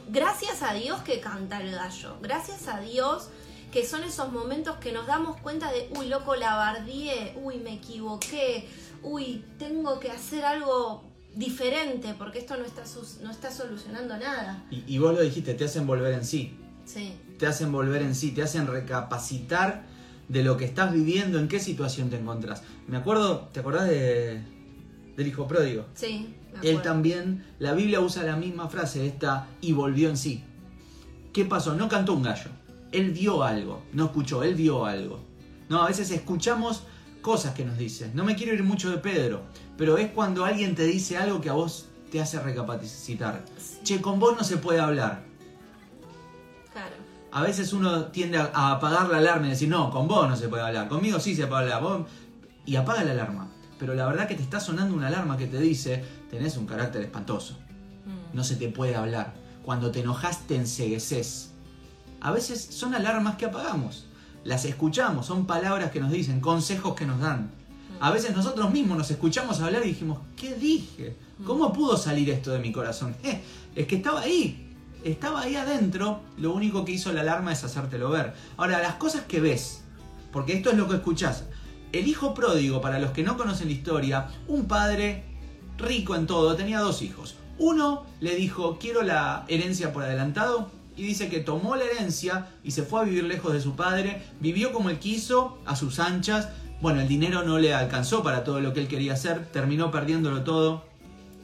gracias 0.08 0.64
a 0.64 0.75
Dios 0.75 1.00
que 1.02 1.20
canta 1.20 1.62
el 1.62 1.70
gallo. 1.70 2.17
Gracias 2.20 2.67
a 2.67 2.81
Dios 2.81 3.28
que 3.70 3.84
son 3.87 4.05
esos 4.05 4.32
momentos 4.32 4.76
que 4.76 4.93
nos 4.93 5.06
damos 5.06 5.37
cuenta 5.40 5.70
de, 5.70 5.90
uy, 5.96 6.08
loco, 6.08 6.34
la 6.34 6.55
bardié, 6.56 7.37
uy, 7.43 7.58
me 7.58 7.75
equivoqué, 7.75 8.69
uy, 9.02 9.44
tengo 9.58 10.00
que 10.00 10.11
hacer 10.11 10.44
algo 10.44 11.05
diferente 11.34 12.14
porque 12.19 12.40
esto 12.40 12.56
no 12.56 12.64
está, 12.64 12.82
no 13.22 13.31
está 13.31 13.50
solucionando 13.50 14.17
nada. 14.17 14.64
Y, 14.70 14.84
y 14.87 14.99
vos 14.99 15.14
lo 15.14 15.20
dijiste, 15.20 15.55
te 15.55 15.64
hacen 15.64 15.87
volver 15.87 16.14
en 16.14 16.25
sí. 16.25 16.56
Sí. 16.84 17.14
Te 17.38 17.46
hacen 17.46 17.70
volver 17.70 18.02
en 18.02 18.14
sí, 18.14 18.32
te 18.32 18.43
hacen 18.43 18.67
recapacitar 18.67 19.84
de 20.28 20.43
lo 20.43 20.56
que 20.56 20.64
estás 20.64 20.93
viviendo, 20.93 21.38
en 21.38 21.49
qué 21.49 21.61
situación 21.61 22.11
te 22.11 22.17
encontrás. 22.17 22.62
Me 22.87 22.96
acuerdo, 22.96 23.49
¿te 23.52 23.61
acordás 23.61 23.88
de, 23.88 24.43
del 25.17 25.26
hijo 25.26 25.46
pródigo? 25.46 25.87
Sí. 25.94 26.34
Él 26.62 26.82
también, 26.82 27.46
la 27.58 27.75
Biblia 27.75 28.00
usa 28.00 28.25
la 28.25 28.37
misma 28.37 28.69
frase, 28.69 29.06
esta, 29.06 29.49
y 29.61 29.72
volvió 29.72 30.08
en 30.08 30.17
sí. 30.17 30.44
¿Qué 31.32 31.44
pasó? 31.44 31.75
No 31.75 31.88
cantó 31.88 32.14
un 32.14 32.22
gallo. 32.22 32.50
Él 32.92 33.10
vio 33.12 33.42
algo, 33.42 33.82
no 33.92 34.06
escuchó, 34.06 34.42
él 34.42 34.54
vio 34.54 34.84
algo. 34.84 35.20
No, 35.69 35.82
a 35.82 35.88
veces 35.88 36.10
escuchamos 36.10 36.82
cosas 37.22 37.54
que 37.54 37.64
nos 37.64 37.78
dicen. 37.78 38.12
No 38.14 38.25
me 38.25 38.34
quiero 38.34 38.54
ir 38.54 38.64
mucho 38.64 38.90
de 38.90 38.98
Pedro, 38.98 39.42
pero 39.76 39.98
es 39.98 40.10
cuando 40.10 40.44
alguien 40.44 40.74
te 40.74 40.84
dice 40.84 41.17
algo 41.17 41.41
que 41.41 41.50
a 41.50 41.55
vos 41.55 41.86
te 42.10 42.20
hace 42.20 42.41
recapacitar. 42.41 43.44
Che, 43.84 44.00
con 44.00 44.19
vos 44.19 44.36
no 44.36 44.44
se 44.44 44.56
puede 44.56 44.81
hablar 44.81 45.31
a 47.32 47.43
veces 47.43 47.72
uno 47.72 48.06
tiende 48.06 48.38
a, 48.38 48.72
apagar 48.72 49.08
la 49.08 49.19
alarma 49.19 49.46
y 49.46 49.50
decir, 49.50 49.69
no, 49.69 49.91
con 49.91 50.08
vos 50.08 50.29
no 50.29 50.36
se 50.36 50.48
puede 50.48 50.62
hablar, 50.62 50.88
conmigo 50.88 51.20
sí 51.20 51.34
se 51.34 51.46
puede 51.46 51.72
hablar, 51.72 52.06
y 52.67 52.76
apaga 52.76 53.05
la 53.05 53.12
alarma. 53.12 53.48
Pero 53.79 53.94
la 53.94 54.06
verdad 54.06 54.29
que 54.29 54.34
te 54.34 54.43
está 54.43 54.60
sonando 54.60 54.94
una 54.94 55.08
alarma 55.08 55.36
que 55.36 55.46
te 55.46 55.58
dice, 55.58 56.05
tenés 56.31 56.56
un 56.56 56.67
carácter 56.67 57.03
espantoso, 57.03 57.55
mm. 57.55 58.36
no 58.36 58.44
se 58.44 58.56
te 58.56 58.69
puede 58.69 58.96
hablar. 58.96 59.34
Cuando 59.65 59.91
te 59.91 60.00
enojas 60.00 60.46
te 60.46 60.56
ensegueces. 60.56 61.49
A 62.20 62.32
veces 62.32 62.62
son 62.70 62.94
alarmas 62.94 63.36
que 63.36 63.46
apagamos, 63.46 64.06
las 64.44 64.65
escuchamos, 64.65 65.27
son 65.27 65.46
palabras 65.46 65.91
que 65.91 66.00
nos 66.00 66.10
dicen, 66.10 66.41
consejos 66.41 66.94
que 66.94 67.06
nos 67.06 67.20
dan. 67.20 67.50
A 68.00 68.10
veces 68.10 68.34
nosotros 68.34 68.70
mismos 68.72 68.96
nos 68.96 69.10
escuchamos 69.10 69.60
hablar 69.60 69.82
y 69.84 69.89
dijimos, 69.89 70.19
¿qué 70.36 70.55
dije? 70.55 71.17
¿Cómo 71.44 71.72
pudo 71.72 71.96
salir 71.96 72.31
esto 72.31 72.50
de 72.53 72.58
mi 72.58 72.72
corazón? 72.72 73.15
Eh, 73.22 73.41
es 73.74 73.86
que 73.86 73.96
estaba 73.96 74.20
ahí, 74.20 74.74
estaba 75.05 75.43
ahí 75.43 75.56
adentro, 75.56 76.20
lo 76.39 76.53
único 76.53 76.84
que 76.84 76.93
hizo 76.93 77.12
la 77.12 77.22
alarma 77.22 77.53
es 77.53 77.65
hacértelo 77.65 78.10
ver. 78.10 78.34
Ahora, 78.56 78.81
las 78.81 78.94
cosas 78.94 79.22
que 79.22 79.41
ves, 79.41 79.82
porque 80.32 80.55
esto 80.55 80.70
es 80.70 80.77
lo 80.77 80.89
que 80.89 80.96
escuchás. 80.96 81.44
El 81.93 82.06
hijo 82.06 82.34
pródigo, 82.34 82.81
para 82.81 82.98
los 82.98 83.10
que 83.10 83.22
no 83.22 83.36
conocen 83.36 83.69
la 83.69 83.74
historia, 83.74 84.29
un 84.46 84.67
padre 84.67 85.24
rico 85.79 86.15
en 86.15 86.27
todo, 86.27 86.55
tenía 86.55 86.81
dos 86.81 87.03
hijos. 87.03 87.36
Uno 87.58 88.05
le 88.20 88.36
dijo, 88.36 88.79
quiero 88.79 89.03
la 89.03 89.44
herencia 89.48 89.93
por 89.93 90.05
adelantado, 90.05 90.70
y 90.97 91.05
dice 91.05 91.29
que 91.29 91.41
tomó 91.41 91.77
la 91.77 91.85
herencia 91.85 92.49
y 92.63 92.73
se 92.73 92.82
fue 92.82 93.01
a 93.01 93.05
vivir 93.05 93.25
lejos 93.25 93.53
de 93.53 93.61
su 93.61 93.77
padre, 93.77 94.23
vivió 94.41 94.73
como 94.73 94.91
él 94.91 94.99
quiso, 94.99 95.59
a 95.67 95.77
sus 95.77 95.99
anchas. 95.99 96.49
Bueno, 96.81 97.01
el 97.01 97.09
dinero 97.09 97.43
no 97.43 97.59
le 97.59 97.75
alcanzó 97.75 98.23
para 98.23 98.44
todo 98.44 98.61
lo 98.61 98.73
que 98.73 98.81
él 98.81 98.89
quería 98.89 99.15
hacer, 99.15 99.47
terminó 99.47 99.91
perdiéndolo 99.91 100.43
todo. 100.43 100.85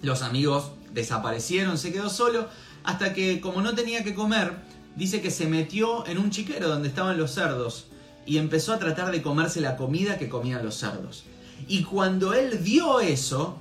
Los 0.02 0.22
amigos 0.22 0.72
desaparecieron, 0.92 1.78
se 1.78 1.92
quedó 1.92 2.08
solo 2.10 2.48
hasta 2.86 3.12
que 3.12 3.40
como 3.40 3.62
no 3.62 3.74
tenía 3.74 4.04
que 4.04 4.14
comer, 4.14 4.54
dice 4.94 5.20
que 5.20 5.30
se 5.30 5.46
metió 5.46 6.06
en 6.06 6.18
un 6.18 6.30
chiquero 6.30 6.68
donde 6.68 6.88
estaban 6.88 7.18
los 7.18 7.32
cerdos 7.32 7.88
y 8.24 8.38
empezó 8.38 8.72
a 8.72 8.78
tratar 8.78 9.10
de 9.10 9.22
comerse 9.22 9.60
la 9.60 9.76
comida 9.76 10.18
que 10.18 10.28
comían 10.28 10.64
los 10.64 10.76
cerdos. 10.76 11.24
Y 11.68 11.82
cuando 11.82 12.32
él 12.32 12.58
vio 12.58 13.00
eso, 13.00 13.58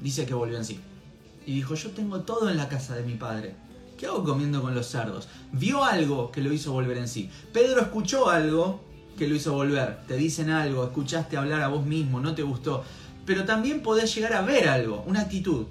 dice 0.00 0.24
que 0.26 0.34
volvió 0.34 0.56
en 0.56 0.64
sí. 0.64 0.80
Y 1.46 1.54
dijo, 1.54 1.74
yo 1.74 1.90
tengo 1.90 2.20
todo 2.20 2.48
en 2.48 2.56
la 2.56 2.68
casa 2.68 2.94
de 2.94 3.02
mi 3.02 3.14
padre. 3.14 3.54
¿Qué 3.96 4.06
hago 4.06 4.24
comiendo 4.24 4.60
con 4.60 4.74
los 4.74 4.86
cerdos? 4.86 5.28
Vio 5.52 5.84
algo 5.84 6.32
que 6.32 6.40
lo 6.40 6.52
hizo 6.52 6.72
volver 6.72 6.98
en 6.98 7.08
sí. 7.08 7.30
Pedro 7.52 7.80
escuchó 7.80 8.28
algo 8.28 8.80
que 9.16 9.28
lo 9.28 9.36
hizo 9.36 9.52
volver. 9.52 10.00
Te 10.08 10.16
dicen 10.16 10.50
algo, 10.50 10.84
escuchaste 10.84 11.36
hablar 11.36 11.62
a 11.62 11.68
vos 11.68 11.86
mismo, 11.86 12.20
no 12.20 12.34
te 12.34 12.42
gustó. 12.42 12.82
Pero 13.24 13.44
también 13.44 13.82
podés 13.82 14.12
llegar 14.14 14.32
a 14.32 14.42
ver 14.42 14.68
algo, 14.68 15.04
una 15.06 15.20
actitud. 15.20 15.66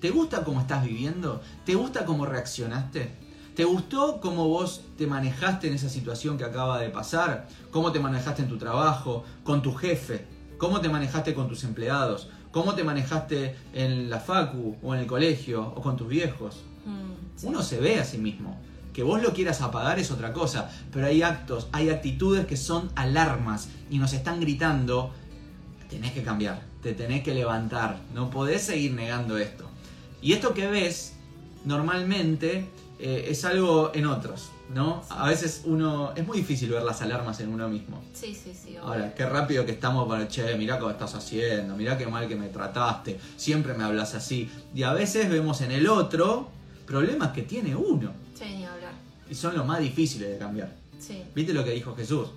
¿Te 0.00 0.10
gusta 0.10 0.44
cómo 0.44 0.60
estás 0.60 0.84
viviendo? 0.84 1.40
¿Te 1.64 1.74
gusta 1.74 2.04
cómo 2.04 2.26
reaccionaste? 2.26 3.10
¿Te 3.54 3.64
gustó 3.64 4.20
cómo 4.20 4.48
vos 4.48 4.82
te 4.96 5.06
manejaste 5.06 5.68
en 5.68 5.74
esa 5.74 5.88
situación 5.88 6.38
que 6.38 6.44
acaba 6.44 6.80
de 6.80 6.90
pasar? 6.90 7.48
¿Cómo 7.70 7.92
te 7.92 8.00
manejaste 8.00 8.42
en 8.42 8.48
tu 8.48 8.58
trabajo? 8.58 9.24
¿Con 9.44 9.62
tu 9.62 9.74
jefe? 9.74 10.24
¿Cómo 10.58 10.80
te 10.80 10.88
manejaste 10.88 11.34
con 11.34 11.48
tus 11.48 11.64
empleados? 11.64 12.28
¿Cómo 12.50 12.74
te 12.74 12.84
manejaste 12.84 13.56
en 13.74 14.10
la 14.10 14.20
facu 14.20 14.76
o 14.82 14.94
en 14.94 15.00
el 15.00 15.06
colegio 15.06 15.72
o 15.74 15.82
con 15.82 15.96
tus 15.96 16.08
viejos? 16.08 16.62
Mm, 16.88 17.38
sí. 17.38 17.46
Uno 17.46 17.62
se 17.62 17.78
ve 17.78 18.00
a 18.00 18.04
sí 18.04 18.18
mismo. 18.18 18.58
Que 18.92 19.02
vos 19.02 19.22
lo 19.22 19.32
quieras 19.32 19.60
apagar 19.60 19.98
es 19.98 20.10
otra 20.10 20.32
cosa, 20.32 20.70
pero 20.92 21.06
hay 21.06 21.22
actos, 21.22 21.68
hay 21.70 21.90
actitudes 21.90 22.46
que 22.46 22.56
son 22.56 22.90
alarmas 22.96 23.68
y 23.90 23.98
nos 23.98 24.12
están 24.12 24.40
gritando, 24.40 25.12
tenés 25.88 26.12
que 26.12 26.22
cambiar, 26.22 26.62
te 26.82 26.94
tenés 26.94 27.22
que 27.22 27.32
levantar, 27.32 28.00
no 28.12 28.30
podés 28.30 28.62
seguir 28.62 28.94
negando 28.94 29.38
esto. 29.38 29.68
Y 30.20 30.32
esto 30.32 30.52
que 30.52 30.66
ves 30.66 31.12
normalmente 31.64 32.66
eh, 32.98 33.26
es 33.28 33.44
algo 33.44 33.92
en 33.94 34.06
otros, 34.06 34.50
¿no? 34.74 35.02
A 35.10 35.28
veces 35.28 35.62
uno, 35.64 36.12
es 36.16 36.26
muy 36.26 36.38
difícil 36.38 36.70
ver 36.70 36.82
las 36.82 37.00
alarmas 37.00 37.38
en 37.38 37.50
uno 37.50 37.68
mismo. 37.68 38.02
Sí, 38.12 38.34
sí, 38.34 38.52
sí. 38.52 38.70
obvio. 38.70 38.82
Ahora, 38.82 39.14
qué 39.14 39.24
rápido 39.26 39.64
que 39.64 39.72
estamos 39.72 40.08
para, 40.08 40.26
che, 40.26 40.56
mirá 40.56 40.80
cómo 40.80 40.90
estás 40.90 41.14
haciendo, 41.14 41.76
mirá 41.76 41.96
qué 41.96 42.08
mal 42.08 42.26
que 42.26 42.34
me 42.34 42.48
trataste, 42.48 43.20
siempre 43.36 43.74
me 43.74 43.84
hablas 43.84 44.16
así. 44.16 44.50
Y 44.74 44.82
a 44.82 44.92
veces 44.92 45.30
vemos 45.30 45.60
en 45.60 45.70
el 45.70 45.88
otro 45.88 46.57
problemas 46.88 47.32
que 47.32 47.42
tiene 47.42 47.76
uno. 47.76 48.12
Sí, 48.34 48.44
ni 48.56 48.64
hablar. 48.64 48.92
Y 49.30 49.34
son 49.34 49.54
los 49.56 49.66
más 49.66 49.78
difíciles 49.80 50.30
de 50.30 50.38
cambiar. 50.38 50.72
Sí. 50.98 51.22
¿Viste 51.34 51.52
lo 51.52 51.62
que 51.64 51.72
dijo 51.72 51.94
Jesús? 51.94 52.28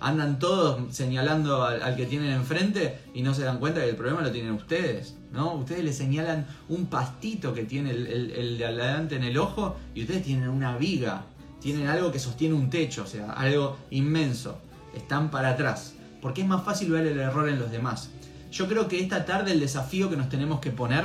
Andan 0.00 0.38
todos 0.38 0.96
señalando 0.96 1.62
al, 1.62 1.82
al 1.82 1.94
que 1.94 2.06
tienen 2.06 2.30
enfrente 2.32 2.98
y 3.12 3.20
no 3.20 3.34
se 3.34 3.42
dan 3.42 3.58
cuenta 3.58 3.82
que 3.82 3.90
el 3.90 3.96
problema 3.96 4.22
lo 4.22 4.32
tienen 4.32 4.52
ustedes, 4.52 5.14
¿no? 5.30 5.52
Ustedes 5.52 5.84
le 5.84 5.92
señalan 5.92 6.46
un 6.70 6.86
pastito 6.86 7.52
que 7.52 7.64
tiene 7.64 7.90
el, 7.90 8.06
el- 8.06 8.30
el 8.30 8.58
de 8.58 8.64
adelante 8.64 9.16
en 9.16 9.24
el 9.24 9.36
ojo 9.36 9.76
y 9.94 10.00
ustedes 10.02 10.24
tienen 10.24 10.48
una 10.48 10.78
viga, 10.78 11.24
tienen 11.60 11.86
algo 11.88 12.10
que 12.10 12.18
sostiene 12.18 12.54
un 12.54 12.70
techo, 12.70 13.02
o 13.02 13.06
sea, 13.06 13.32
algo 13.32 13.76
inmenso. 13.90 14.58
Están 14.94 15.30
para 15.30 15.50
atrás, 15.50 15.92
porque 16.22 16.40
es 16.40 16.48
más 16.48 16.64
fácil 16.64 16.90
ver 16.90 17.06
el 17.06 17.20
error 17.20 17.46
en 17.50 17.58
los 17.58 17.70
demás. 17.70 18.08
Yo 18.50 18.66
creo 18.66 18.88
que 18.88 18.98
esta 18.98 19.26
tarde 19.26 19.52
el 19.52 19.60
desafío 19.60 20.08
que 20.08 20.16
nos 20.16 20.30
tenemos 20.30 20.60
que 20.60 20.70
poner 20.70 21.04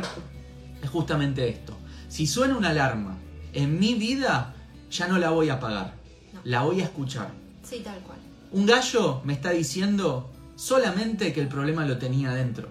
es 0.81 0.89
justamente 0.89 1.49
esto. 1.49 1.75
Si 2.15 2.27
suena 2.27 2.55
una 2.55 2.69
alarma 2.69 3.17
en 3.51 3.77
mi 3.77 3.95
vida, 3.95 4.53
ya 4.89 5.05
no 5.09 5.17
la 5.17 5.31
voy 5.31 5.49
a 5.49 5.55
apagar, 5.55 5.95
No. 6.33 6.39
la 6.45 6.61
voy 6.61 6.79
a 6.79 6.85
escuchar. 6.85 7.27
Sí, 7.61 7.81
tal 7.83 7.99
cual. 8.03 8.17
Un 8.53 8.65
gallo 8.65 9.19
me 9.25 9.33
está 9.33 9.49
diciendo 9.49 10.31
solamente 10.55 11.33
que 11.33 11.41
el 11.41 11.49
problema 11.49 11.83
lo 11.83 11.97
tenía 11.97 12.31
dentro. 12.31 12.69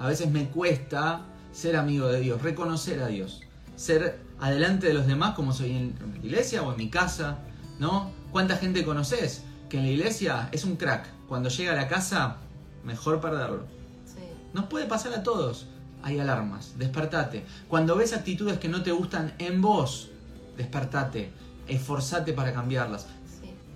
A 0.00 0.08
veces 0.08 0.32
me 0.32 0.48
cuesta 0.48 1.20
ser 1.52 1.76
amigo 1.76 2.08
de 2.08 2.18
Dios, 2.18 2.42
reconocer 2.42 3.00
a 3.04 3.06
Dios, 3.06 3.42
ser 3.76 4.18
adelante 4.40 4.88
de 4.88 4.94
los 4.94 5.06
demás 5.06 5.36
como 5.36 5.52
soy 5.52 5.70
en 5.76 5.94
en 6.02 6.10
la 6.14 6.18
iglesia 6.26 6.64
o 6.64 6.72
en 6.72 6.76
mi 6.78 6.90
casa, 6.90 7.38
¿no? 7.78 8.10
¿Cuánta 8.32 8.56
gente 8.56 8.84
conoces 8.84 9.44
que 9.68 9.78
en 9.78 9.84
la 9.84 9.90
iglesia 9.92 10.48
es 10.50 10.64
un 10.64 10.74
crack? 10.74 11.06
Cuando 11.28 11.50
llega 11.50 11.70
a 11.70 11.76
la 11.76 11.86
casa, 11.86 12.38
mejor 12.82 13.20
perderlo. 13.20 13.62
Sí. 14.06 14.24
Nos 14.52 14.64
puede 14.64 14.86
pasar 14.86 15.14
a 15.14 15.22
todos. 15.22 15.68
Hay 16.02 16.18
alarmas, 16.18 16.78
despertate. 16.78 17.44
Cuando 17.68 17.96
ves 17.96 18.12
actitudes 18.12 18.58
que 18.58 18.68
no 18.68 18.82
te 18.82 18.90
gustan 18.92 19.34
en 19.38 19.60
vos, 19.62 20.10
despertate, 20.56 21.30
esforzate 21.68 22.32
para 22.32 22.52
cambiarlas. 22.52 23.06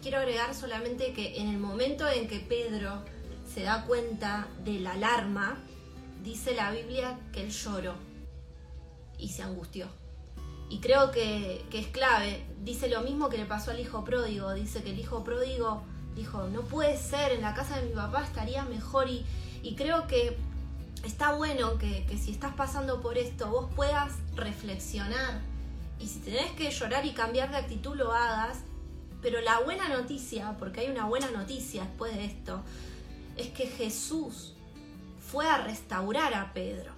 Quiero 0.02 0.18
agregar 0.18 0.54
solamente 0.54 1.12
que 1.12 1.40
en 1.40 1.49
el 1.49 1.59
momento 1.59 2.09
en 2.09 2.28
que 2.28 2.38
Pedro 2.38 3.02
se 3.52 3.62
da 3.62 3.85
cuenta 3.87 4.47
de 4.64 4.78
la 4.78 4.92
alarma, 4.92 5.59
dice 6.23 6.54
la 6.54 6.71
Biblia 6.71 7.18
que 7.33 7.42
él 7.42 7.50
lloró 7.50 7.95
y 9.18 9.30
se 9.30 9.42
angustió. 9.42 9.88
Y 10.68 10.78
creo 10.78 11.11
que, 11.11 11.64
que 11.71 11.78
es 11.78 11.87
clave. 11.88 12.45
Dice 12.62 12.88
lo 12.88 13.02
mismo 13.02 13.28
que 13.28 13.38
le 13.38 13.47
pasó 13.47 13.71
al 13.71 13.80
hijo 13.80 14.04
pródigo. 14.04 14.52
Dice 14.54 14.83
que 14.83 14.90
el 14.90 14.99
hijo 14.99 15.23
pródigo 15.23 15.83
dijo, 16.14 16.49
no 16.49 16.62
puede 16.62 16.97
ser, 16.97 17.33
en 17.33 17.42
la 17.42 17.54
casa 17.54 17.78
de 17.80 17.88
mi 17.88 17.95
papá 17.95 18.25
estaría 18.25 18.64
mejor. 18.64 19.09
Y, 19.09 19.25
y 19.62 19.76
creo 19.76 20.06
que 20.06 20.37
está 21.07 21.35
bueno 21.35 21.79
que, 21.79 22.07
si 22.23 22.31
estás 22.33 22.55
pasando 22.55 23.01
por 23.01 23.19
esto, 23.19 23.49
vos 23.49 23.71
puedas 23.75 24.13
reflexionar. 24.35 25.41
Y 25.99 26.09
si 26.09 26.21
tenés 26.21 26.53
que 26.53 26.71
llorar 26.71 27.07
y 27.07 27.13
cambiar 27.13 27.51
de 27.51 27.57
actitud, 27.57 27.97
lo 27.97 28.13
hagas. 28.13 28.59
Pero 29.23 29.41
la 29.41 29.61
buena 29.61 29.89
noticia, 29.89 30.57
porque 30.59 30.81
hay 30.81 30.91
una 30.91 31.07
buena 31.07 31.31
noticia 31.31 31.85
después 31.85 32.15
de 32.15 32.27
esto, 32.27 32.63
es 33.37 33.49
que 33.49 33.67
Jesús 33.67 34.55
fue 35.31 35.49
a 35.49 35.59
restaurar 35.59 36.35
a 36.35 36.53
Pedro. 36.53 36.93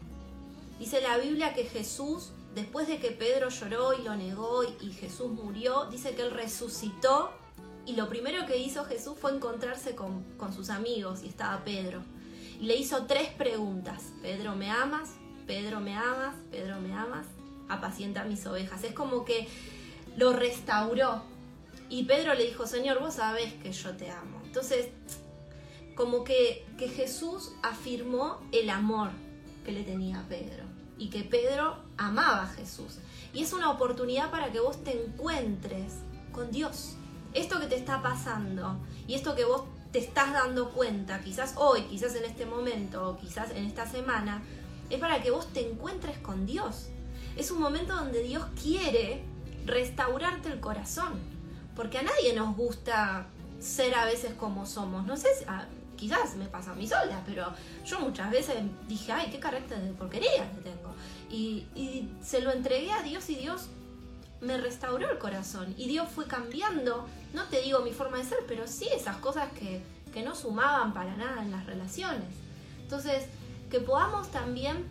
Dice 0.79 1.01
la 1.01 1.17
Biblia 1.19 1.55
que 1.55 1.65
Jesús, 1.65 2.33
después 2.55 2.87
de 2.89 2.99
que 2.99 3.11
Pedro 3.11 3.49
lloró 3.49 3.95
y 3.99 4.03
lo 4.03 4.15
negó 4.17 4.63
y- 4.65 4.93
Jesús 4.93 5.31
murió, 5.31 5.87
dice 5.87 6.15
que 6.15 6.23
él 6.23 6.31
resucitó 6.33 7.31
y 7.87 7.95
lo 7.97 8.09
primero 8.09 8.45
que 8.47 8.59
hizo 8.59 8.85
Jesús 8.85 9.15
fue 9.19 9.33
encontrarse 9.33 9.95
con, 9.95 10.23
con 10.37 10.53
sus 10.53 10.69
amigos 10.71 11.23
y 11.23 11.29
estaba 11.29 11.65
Pedro. 11.65 12.03
Le 12.61 12.77
hizo 12.77 13.07
tres 13.07 13.29
preguntas. 13.31 14.13
Pedro, 14.21 14.57
¿me 14.57 14.71
amas? 14.71 15.11
Pedro, 15.47 15.81
¿me 15.81 15.95
amas? 15.95 16.35
Pedro, 16.51 16.81
¿me 16.81 16.93
amas? 16.93 17.27
Apacienta 17.69 18.25
mis 18.25 18.45
ovejas. 18.47 18.83
Es 18.85 18.93
como 18.93 19.25
que 19.25 19.49
lo 20.17 20.33
restauró. 20.33 21.23
Y 21.89 22.05
Pedro 22.05 22.35
le 22.35 22.45
dijo, 22.45 22.67
Señor, 22.67 23.01
vos 23.01 23.15
sabés 23.15 23.55
que 23.55 23.73
yo 23.73 23.97
te 23.97 24.11
amo. 24.11 24.41
Entonces, 24.45 24.89
como 25.95 26.25
que, 26.25 26.67
que 26.77 26.89
Jesús 26.89 27.53
afirmó 27.63 28.41
el 28.53 28.71
amor 28.71 29.11
que 29.65 29.73
le 29.73 29.85
tenía 29.85 30.21
a 30.21 30.29
Pedro 30.29 30.65
y 30.99 31.11
que 31.11 31.23
Pedro 31.23 31.77
amaba 31.97 32.43
a 32.43 32.49
Jesús. 32.49 32.99
Y 33.33 33.43
es 33.43 33.53
una 33.53 33.71
oportunidad 33.71 34.31
para 34.31 34.51
que 34.51 34.61
vos 34.61 34.83
te 34.83 35.01
encuentres 35.01 35.95
con 36.33 36.51
Dios. 36.51 36.97
Esto 37.35 37.61
que 37.61 37.67
te 37.67 37.77
está 37.77 38.03
pasando 38.03 38.79
y 39.07 39.15
esto 39.15 39.35
que 39.35 39.45
vos 39.45 39.63
te 39.93 39.99
estás 39.99 40.33
dando 40.33 40.71
cuenta, 40.71 41.21
quizás 41.21 41.55
hoy, 41.57 41.83
quizás 41.83 42.15
en 42.15 42.25
este 42.25 42.47
momento 42.47 43.11
o 43.11 43.17
quizás 43.17 43.51
en 43.53 43.65
esta 43.65 43.87
semana, 43.87 44.43
es 44.91 44.99
para 44.99 45.23
que 45.23 45.31
vos 45.31 45.47
te 45.53 45.69
encuentres 45.69 46.19
con 46.19 46.47
Dios. 46.47 46.89
Es 47.37 47.51
un 47.51 47.61
momento 47.61 47.95
donde 47.95 48.23
Dios 48.23 48.45
quiere 48.61 49.23
restaurarte 49.65 50.49
el 50.49 50.61
corazón. 50.61 51.19
Porque 51.75 51.99
a 51.99 52.03
nadie 52.03 52.35
nos 52.35 52.57
gusta 52.57 53.27
ser 53.61 53.95
a 53.95 54.05
veces 54.05 54.35
como 54.35 54.67
somos. 54.67 55.07
No 55.07 55.17
sé, 55.17 55.29
ah, 55.47 55.67
quizás 55.97 56.37
me 56.37 56.47
pasa 56.47 56.73
a 56.73 56.75
mí 56.75 56.87
sola, 56.87 57.23
pero 57.25 57.53
yo 57.85 58.01
muchas 58.01 58.31
veces 58.31 58.57
dije, 58.89 59.13
ay, 59.13 59.31
qué 59.31 59.39
carácter 59.39 59.81
de 59.81 59.93
porquería 59.93 60.51
que 60.53 60.61
tengo. 60.63 60.95
Y 61.31 62.09
se 62.23 62.41
lo 62.41 62.51
entregué 62.53 62.93
a 62.93 63.03
Dios 63.03 63.29
y 63.31 63.37
Dios 63.37 63.69
me 64.41 64.57
restauró 64.59 65.11
el 65.11 65.19
corazón. 65.19 65.75
Y 65.77 65.87
Dios 65.89 66.09
fue 66.15 66.27
cambiando, 66.27 67.07
no 67.33 67.45
te 67.45 67.63
digo 67.63 67.81
mi 67.81 67.93
forma 67.93 68.19
de 68.19 68.25
ser, 68.25 68.39
pero 68.47 68.67
sí 68.67 68.89
esas 68.95 69.17
cosas 69.17 69.51
que, 69.53 69.83
que 70.13 70.23
no 70.23 70.35
sumaban 70.35 70.93
para 70.95 71.17
nada 71.17 71.43
en 71.43 71.51
las 71.51 71.67
relaciones. 71.67 72.29
Entonces, 72.83 73.25
que 73.71 73.81
podamos 73.81 74.31
también 74.31 74.85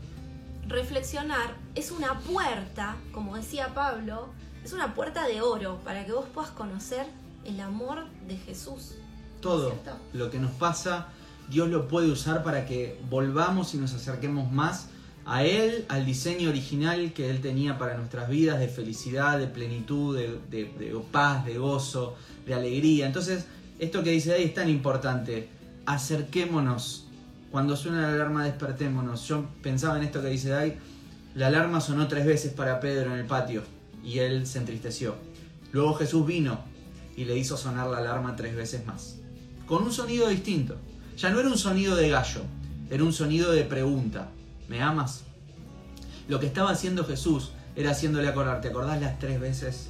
reflexionar 0.68 1.56
es 1.76 1.92
una 1.92 2.20
puerta, 2.20 2.98
como 3.12 3.36
decía 3.36 3.74
Pablo, 3.74 4.30
es 4.64 4.74
una 4.74 4.94
puerta 4.94 5.28
de 5.28 5.42
oro 5.42 5.80
para 5.84 6.06
que 6.06 6.12
vos 6.12 6.26
puedas 6.34 6.52
conocer 6.52 7.08
el 7.46 7.60
amor 7.60 8.06
de 8.28 8.38
Jesús. 8.38 8.96
Todo 9.42 9.72
¿Cierto? 9.72 9.92
lo 10.14 10.30
que 10.30 10.40
nos 10.40 10.52
pasa, 10.52 11.08
Dios 11.50 11.70
lo 11.70 11.88
puede 11.88 12.12
usar 12.12 12.44
para 12.44 12.66
que 12.66 13.00
volvamos 13.10 13.74
y 13.74 13.78
nos 13.78 13.94
acerquemos 13.94 14.52
más 14.52 14.90
a 15.28 15.44
Él, 15.44 15.86
al 15.90 16.06
diseño 16.06 16.50
original 16.50 17.12
que 17.12 17.30
Él 17.30 17.42
tenía 17.42 17.78
para 17.78 17.98
nuestras 17.98 18.30
vidas, 18.30 18.60
de 18.60 18.70
felicidad, 18.70 19.38
de 19.38 19.48
plenitud, 19.48 20.18
de, 20.18 20.40
de- 20.50 21.02
paz, 21.12 21.46
de 21.46 21.58
gozo, 21.58 22.16
de 22.46 22.54
alegría. 22.54 23.06
Entonces, 23.08 23.46
esto 23.78 24.04
que 24.04 24.12
dice 24.12 24.34
ahí 24.34 24.44
es 24.46 24.54
tan 24.54 24.70
importante. 24.70 25.50
Acerquémonos. 25.86 27.08
Cuando 27.52 27.76
suena 27.76 28.04
la 28.04 28.14
alarma, 28.14 28.46
despertémonos. 28.46 29.28
Yo 29.28 29.46
pensaba 29.62 29.98
en 29.98 30.04
esto 30.06 30.22
que 30.22 30.30
dice 30.30 30.54
ahí. 30.54 30.78
La 31.36 31.48
alarma 31.48 31.82
sonó 31.82 32.08
tres 32.08 32.26
veces 32.26 32.54
para 32.54 32.80
Pedro 32.80 33.14
en 33.14 33.20
el 33.20 33.26
patio 33.26 33.64
y 34.04 34.20
él 34.20 34.48
se 34.48 34.60
entristeció. 34.60 35.16
Luego 35.74 35.94
Jesús 35.96 36.26
vino 36.26 36.60
y 37.18 37.26
le 37.26 37.38
hizo 37.38 37.58
sonar 37.58 37.88
la 37.88 37.98
alarma 37.98 38.36
tres 38.38 38.56
veces 38.56 38.86
más. 38.86 39.18
Con 39.66 39.84
un 39.84 39.92
sonido 39.92 40.30
distinto. 40.30 40.78
Ya 41.18 41.30
no 41.32 41.40
era 41.42 41.50
un 41.50 41.58
sonido 41.58 41.96
de 41.96 42.10
gallo, 42.10 42.42
era 42.90 43.04
un 43.04 43.12
sonido 43.12 43.52
de 43.52 43.64
pregunta. 43.64 44.30
¿Me 44.68 44.82
amas? 44.82 45.24
Lo 46.28 46.40
que 46.40 46.48
estaba 46.48 46.72
haciendo 46.72 47.06
Jesús 47.06 47.52
era 47.76 47.92
haciéndole 47.92 48.28
acordar, 48.28 48.60
¿te 48.60 48.68
acordás 48.68 49.00
las 49.00 49.18
tres 49.20 49.40
veces? 49.40 49.90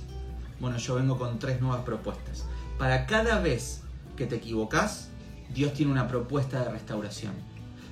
Bueno, 0.60 0.78
yo 0.78 0.96
vengo 0.96 1.18
con 1.18 1.40
tres 1.40 1.62
nuevas 1.62 1.84
propuestas. 1.84 2.46
Para 2.78 3.06
cada 3.06 3.40
vez 3.40 3.82
que 4.16 4.26
te 4.28 4.36
equivocas, 4.36 5.10
Dios 5.54 5.74
tiene 5.74 5.92
una 5.92 6.08
propuesta 6.08 6.64
de 6.64 6.70
restauración. 6.70 7.34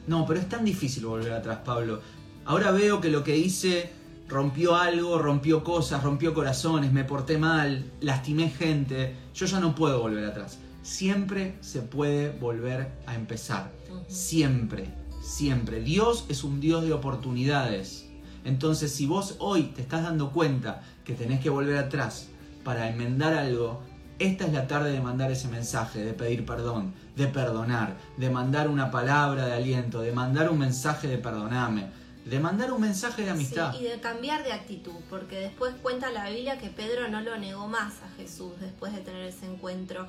No, 0.07 0.25
pero 0.25 0.39
es 0.39 0.49
tan 0.49 0.65
difícil 0.65 1.05
volver 1.05 1.33
atrás, 1.33 1.59
Pablo. 1.65 2.01
Ahora 2.45 2.71
veo 2.71 3.01
que 3.01 3.09
lo 3.09 3.23
que 3.23 3.37
hice 3.37 3.91
rompió 4.27 4.75
algo, 4.75 5.17
rompió 5.17 5.63
cosas, 5.63 6.03
rompió 6.03 6.33
corazones, 6.33 6.91
me 6.91 7.03
porté 7.03 7.37
mal, 7.37 7.91
lastimé 8.01 8.49
gente. 8.49 9.15
Yo 9.33 9.45
ya 9.45 9.59
no 9.59 9.73
puedo 9.73 9.99
volver 9.99 10.25
atrás. 10.25 10.59
siempre 10.83 11.57
se 11.61 11.81
puede 11.81 12.29
volver 12.29 12.91
a 13.07 13.15
empezar. 13.15 13.71
Siempre, 14.07 14.87
siempre. 15.25 15.81
Dios 15.81 16.25
es 16.29 16.43
un 16.43 16.59
Dios 16.59 16.83
de 16.83 16.93
oportunidades. 16.93 18.05
Entonces, 18.43 18.91
si 18.91 19.07
vos 19.07 19.35
hoy 19.39 19.63
te 19.75 19.81
estás 19.81 20.03
dando 20.03 20.31
cuenta 20.31 20.83
que 21.03 21.13
tenés 21.13 21.41
que 21.41 21.49
volver 21.49 21.77
atrás 21.77 22.27
para 22.63 22.89
enmendar 22.89 23.33
algo, 23.33 23.81
esta 24.19 24.45
es 24.45 24.53
la 24.53 24.67
tarde 24.67 24.91
de 24.91 25.01
mandar 25.01 25.31
ese 25.31 25.47
mensaje, 25.47 26.03
de 26.03 26.13
pedir 26.13 26.45
perdón, 26.45 26.93
de 27.15 27.27
perdonar, 27.27 27.97
de 28.17 28.29
mandar 28.29 28.69
una 28.69 28.91
palabra 28.91 29.47
de 29.47 29.53
aliento, 29.53 30.01
de 30.01 30.11
mandar 30.11 30.49
un 30.49 30.59
mensaje 30.59 31.07
de 31.07 31.17
perdoname, 31.17 31.87
de 32.23 32.39
mandar 32.39 32.71
un 32.71 32.81
mensaje 32.81 33.23
de 33.23 33.31
amistad. 33.31 33.73
y 33.79 33.83
de 33.83 33.99
cambiar 33.99 34.43
de 34.43 34.53
actitud, 34.53 34.95
porque 35.09 35.39
después 35.39 35.73
cuenta 35.81 36.11
la 36.11 36.29
Biblia 36.29 36.57
que 36.57 36.69
Pedro 36.69 37.07
no 37.09 37.21
lo 37.21 37.37
negó 37.37 37.67
más 37.67 37.95
a 38.03 38.15
Jesús 38.15 38.53
después 38.61 38.93
de 38.93 39.01
tener 39.01 39.25
ese 39.25 39.47
encuentro. 39.47 40.07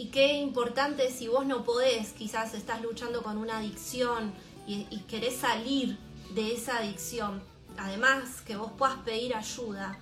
Y 0.00 0.06
qué 0.06 0.32
importante 0.38 1.10
si 1.10 1.28
vos 1.28 1.44
no 1.44 1.62
podés, 1.62 2.14
quizás 2.14 2.54
estás 2.54 2.80
luchando 2.80 3.22
con 3.22 3.36
una 3.36 3.58
adicción 3.58 4.32
y, 4.66 4.86
y 4.90 5.00
querés 5.00 5.36
salir 5.36 5.98
de 6.34 6.54
esa 6.54 6.78
adicción, 6.78 7.42
además 7.76 8.40
que 8.40 8.56
vos 8.56 8.72
puedas 8.78 8.96
pedir 9.00 9.34
ayuda, 9.34 9.98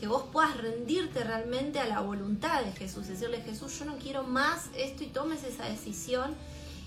que 0.00 0.08
vos 0.08 0.24
puedas 0.32 0.56
rendirte 0.56 1.22
realmente 1.22 1.78
a 1.78 1.86
la 1.86 2.00
voluntad 2.00 2.64
de 2.64 2.72
Jesús, 2.72 3.06
decirle 3.06 3.40
Jesús, 3.40 3.78
yo 3.78 3.84
no 3.84 3.98
quiero 3.98 4.24
más 4.24 4.68
esto 4.74 5.04
y 5.04 5.06
tomes 5.06 5.44
esa 5.44 5.66
decisión. 5.66 6.34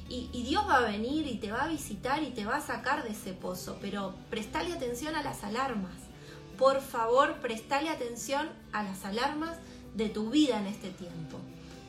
Y, 0.10 0.30
y, 0.34 0.44
Dios 0.44 0.66
va 0.68 0.80
a 0.80 0.92
venir 0.92 1.28
y 1.28 1.38
te 1.38 1.54
va 1.54 1.63
a 1.63 1.70
visitar 1.70 2.22
y 2.24 2.32
te 2.32 2.44
va 2.44 2.58
a 2.58 2.62
sacar 2.62 3.06
de 3.06 3.12
ese 3.12 3.32
pozo, 3.32 3.78
pero 3.80 4.16
prestale 4.30 4.74
atención 4.74 5.16
a 5.16 5.24
las 5.24 5.46
alarmas. 5.46 5.96
Por 6.58 6.82
favor, 6.82 7.36
prestale 7.36 7.89
atención 7.89 8.50
a 8.74 8.84
las 8.84 9.06
alarmas 9.06 9.56
de 9.96 10.10
tu 10.10 10.30
vida 10.30 10.60
en 10.60 10.68
este 10.68 10.89
tiempo. 10.89 11.39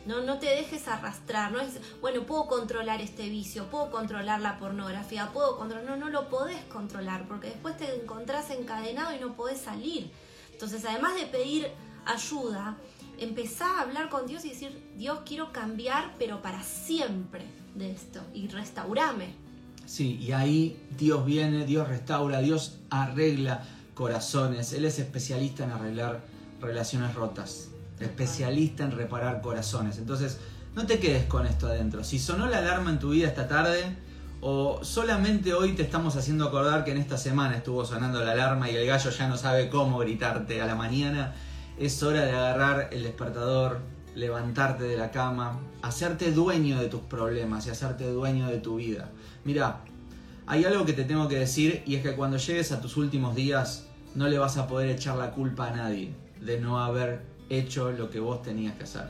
No, 0.06 0.22
no 0.22 0.38
te 0.38 0.46
dejes 0.46 0.88
arrastrar, 0.88 1.52
no 1.52 1.60
es, 1.60 1.78
bueno, 2.00 2.22
puedo 2.24 2.46
controlar 2.46 3.02
este 3.02 3.28
vicio, 3.28 3.66
puedo 3.66 3.90
controlar 3.90 4.40
la 4.40 4.58
pornografía, 4.58 5.30
puedo 5.32 5.58
controlar, 5.58 5.84
no, 5.84 5.96
no 5.96 6.08
lo 6.08 6.28
podés 6.30 6.64
controlar, 6.64 7.28
porque 7.28 7.48
después 7.48 7.76
te 7.76 7.94
encontrás 7.94 8.50
encadenado 8.50 9.14
y 9.14 9.18
no 9.18 9.36
podés 9.36 9.60
salir. 9.60 10.10
Entonces, 10.52 10.84
además 10.86 11.14
de 11.16 11.26
pedir 11.26 11.68
ayuda, 12.06 12.78
empezá 13.18 13.78
a 13.78 13.82
hablar 13.82 14.08
con 14.08 14.26
Dios 14.26 14.44
y 14.46 14.50
decir, 14.50 14.82
Dios, 14.96 15.20
quiero 15.26 15.52
cambiar, 15.52 16.14
pero 16.18 16.40
para 16.40 16.62
siempre 16.62 17.44
de 17.74 17.90
esto, 17.90 18.20
y 18.32 18.48
restaurame. 18.48 19.34
Sí, 19.84 20.16
y 20.16 20.32
ahí 20.32 20.80
Dios 20.96 21.26
viene, 21.26 21.66
Dios 21.66 21.88
restaura, 21.88 22.40
Dios 22.40 22.78
arregla 22.88 23.66
corazones. 23.94 24.72
Él 24.72 24.86
es 24.86 24.98
especialista 24.98 25.64
en 25.64 25.72
arreglar 25.72 26.22
relaciones 26.60 27.14
rotas 27.14 27.70
especialista 28.00 28.84
en 28.84 28.92
reparar 28.92 29.40
corazones. 29.40 29.98
Entonces, 29.98 30.38
no 30.74 30.86
te 30.86 30.98
quedes 30.98 31.24
con 31.24 31.46
esto 31.46 31.66
adentro. 31.66 32.04
Si 32.04 32.18
sonó 32.18 32.46
la 32.46 32.58
alarma 32.58 32.90
en 32.90 32.98
tu 32.98 33.10
vida 33.10 33.28
esta 33.28 33.48
tarde, 33.48 33.96
o 34.40 34.82
solamente 34.82 35.52
hoy 35.52 35.72
te 35.72 35.82
estamos 35.82 36.16
haciendo 36.16 36.46
acordar 36.46 36.84
que 36.84 36.92
en 36.92 36.98
esta 36.98 37.18
semana 37.18 37.56
estuvo 37.56 37.84
sonando 37.84 38.24
la 38.24 38.32
alarma 38.32 38.70
y 38.70 38.76
el 38.76 38.86
gallo 38.86 39.10
ya 39.10 39.28
no 39.28 39.36
sabe 39.36 39.68
cómo 39.68 39.98
gritarte 39.98 40.62
a 40.62 40.66
la 40.66 40.74
mañana, 40.74 41.34
es 41.78 42.02
hora 42.02 42.24
de 42.24 42.32
agarrar 42.32 42.88
el 42.92 43.02
despertador, 43.02 43.80
levantarte 44.14 44.84
de 44.84 44.96
la 44.96 45.10
cama, 45.10 45.60
hacerte 45.82 46.32
dueño 46.32 46.80
de 46.80 46.88
tus 46.88 47.00
problemas 47.02 47.66
y 47.66 47.70
hacerte 47.70 48.10
dueño 48.10 48.48
de 48.48 48.58
tu 48.58 48.76
vida. 48.76 49.10
Mira, 49.44 49.82
hay 50.46 50.64
algo 50.64 50.84
que 50.84 50.94
te 50.94 51.04
tengo 51.04 51.28
que 51.28 51.36
decir 51.36 51.82
y 51.86 51.96
es 51.96 52.02
que 52.02 52.16
cuando 52.16 52.38
llegues 52.38 52.72
a 52.72 52.80
tus 52.80 52.96
últimos 52.96 53.34
días 53.34 53.86
no 54.14 54.26
le 54.28 54.38
vas 54.38 54.56
a 54.56 54.66
poder 54.66 54.90
echar 54.90 55.16
la 55.16 55.32
culpa 55.32 55.68
a 55.68 55.76
nadie 55.76 56.14
de 56.40 56.60
no 56.60 56.82
haber 56.82 57.29
hecho 57.50 57.92
lo 57.92 58.08
que 58.08 58.20
vos 58.20 58.42
tenías 58.42 58.74
que 58.76 58.84
hacer. 58.84 59.08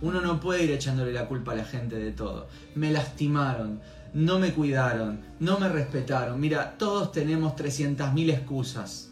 Uno 0.00 0.20
no 0.20 0.38
puede 0.38 0.64
ir 0.64 0.70
echándole 0.70 1.12
la 1.12 1.26
culpa 1.26 1.52
a 1.52 1.56
la 1.56 1.64
gente 1.64 1.96
de 1.96 2.12
todo. 2.12 2.46
Me 2.74 2.92
lastimaron, 2.92 3.80
no 4.12 4.38
me 4.38 4.52
cuidaron, 4.52 5.20
no 5.40 5.58
me 5.58 5.68
respetaron. 5.68 6.38
Mira, 6.38 6.76
todos 6.78 7.10
tenemos 7.10 7.56
300.000 7.56 8.30
excusas, 8.30 9.10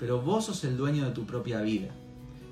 pero 0.00 0.20
vos 0.22 0.46
sos 0.46 0.64
el 0.64 0.76
dueño 0.76 1.04
de 1.04 1.12
tu 1.12 1.26
propia 1.26 1.60
vida. 1.60 1.90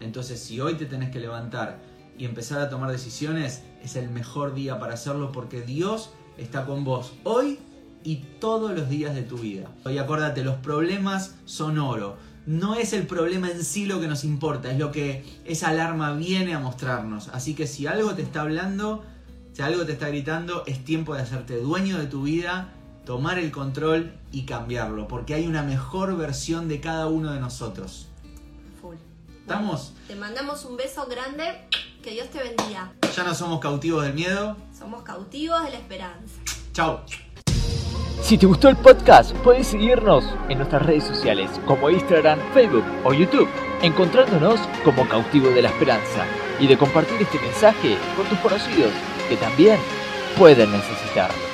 Entonces, 0.01 0.41
si 0.41 0.61
hoy 0.61 0.75
te 0.75 0.87
tenés 0.87 1.11
que 1.11 1.21
levantar 1.21 1.79
y 2.19 2.27
empezar 2.27 2.61
a 2.61 2.69
tomar 2.69 2.91
decisiones, 2.91 3.63
es 3.83 3.97
el 3.97 4.11
mejor 4.11 4.55
día 4.55 4.79
para 4.79 4.95
hacerlo 4.95 5.33
porque 5.33 5.63
Dios 5.63 6.11
está 6.37 6.67
con 6.67 6.85
vos 6.85 7.13
hoy 7.25 7.59
y 8.03 8.17
todos 8.41 8.73
los 8.73 8.89
días 8.89 9.15
de 9.15 9.23
tu 9.23 9.39
vida. 9.39 9.71
Y 9.87 9.99
acuérdate, 9.99 10.45
los 10.45 10.57
problemas 10.57 11.37
son 11.45 11.79
oro 11.79 12.17
no 12.47 12.75
es 12.75 12.93
el 12.93 13.07
problema 13.07 13.51
en 13.51 13.65
sí 13.65 13.87
lo 13.87 14.01
que 14.01 14.09
nos 14.09 14.25
importa, 14.25 14.71
es 14.71 14.79
lo 14.79 14.91
que 14.91 15.25
esa 15.45 15.69
alarma 15.69 16.15
viene 16.15 16.55
a 16.55 16.59
mostrarnos. 16.59 17.29
Así 17.29 17.55
que 17.55 17.67
si 17.67 17.87
algo 17.87 18.15
te 18.15 18.23
está 18.23 18.43
hablando, 18.43 19.05
si 19.53 19.63
algo 19.63 19.85
te 19.85 19.93
está 19.93 20.09
gritando, 20.09 20.65
es 20.67 20.85
tiempo 20.85 21.15
de 21.15 21.23
hacerte 21.23 21.57
dueño 21.57 21.99
de 21.99 22.07
tu 22.07 22.23
vida, 22.23 22.73
tomar 23.05 23.39
el 23.39 23.51
control 23.51 24.13
y 24.33 24.45
cambiarlo, 24.45 25.09
porque 25.09 25.35
hay 25.35 25.47
una 25.47 25.63
mejor 25.63 26.17
versión 26.17 26.69
de 26.69 26.81
cada 26.81 27.07
uno 27.09 27.33
de 27.33 27.41
nosotros. 27.41 28.07
Full. 28.81 28.97
¿Estamos? 29.41 29.93
Te 30.07 30.17
mandamos 30.17 30.65
un 30.65 30.77
beso 30.77 31.07
grande, 31.07 31.67
que 32.03 32.13
Dios 32.13 32.29
te 32.31 32.39
bendiga. 32.39 32.93
Ya 33.15 33.25
no 33.25 33.35
somos 33.35 33.61
cautivos 33.61 34.05
del 34.05 34.15
miedo. 34.15 34.57
Somos 34.77 35.03
cautivos 35.03 35.63
de 35.65 35.71
la 35.71 35.77
esperanza. 35.77 36.41
Chao. 36.73 37.05
Si 38.23 38.39
te 38.39 38.47
gustó 38.47 38.69
el 38.69 38.77
podcast, 38.77 39.35
puedes 39.39 39.67
seguirnos 39.67 40.25
en 40.49 40.59
nuestras 40.59 40.83
redes 40.83 41.05
sociales 41.05 41.51
como 41.67 41.91
Instagram, 41.91 42.39
Facebook 42.55 42.85
o 43.03 43.13
YouTube, 43.13 43.49
encontrándonos 43.83 44.61
como 44.85 45.09
Cautivo 45.09 45.49
de 45.51 45.63
la 45.63 45.69
Esperanza 45.69 46.25
y 46.61 46.67
de 46.67 46.79
compartir 46.79 47.21
este 47.21 47.41
mensaje 47.41 47.97
con 48.17 48.27
tus 48.27 48.39
conocidos 48.39 48.93
que 49.29 49.37
también 49.37 49.79
pueden 50.39 50.71
necesitarlo. 50.71 51.50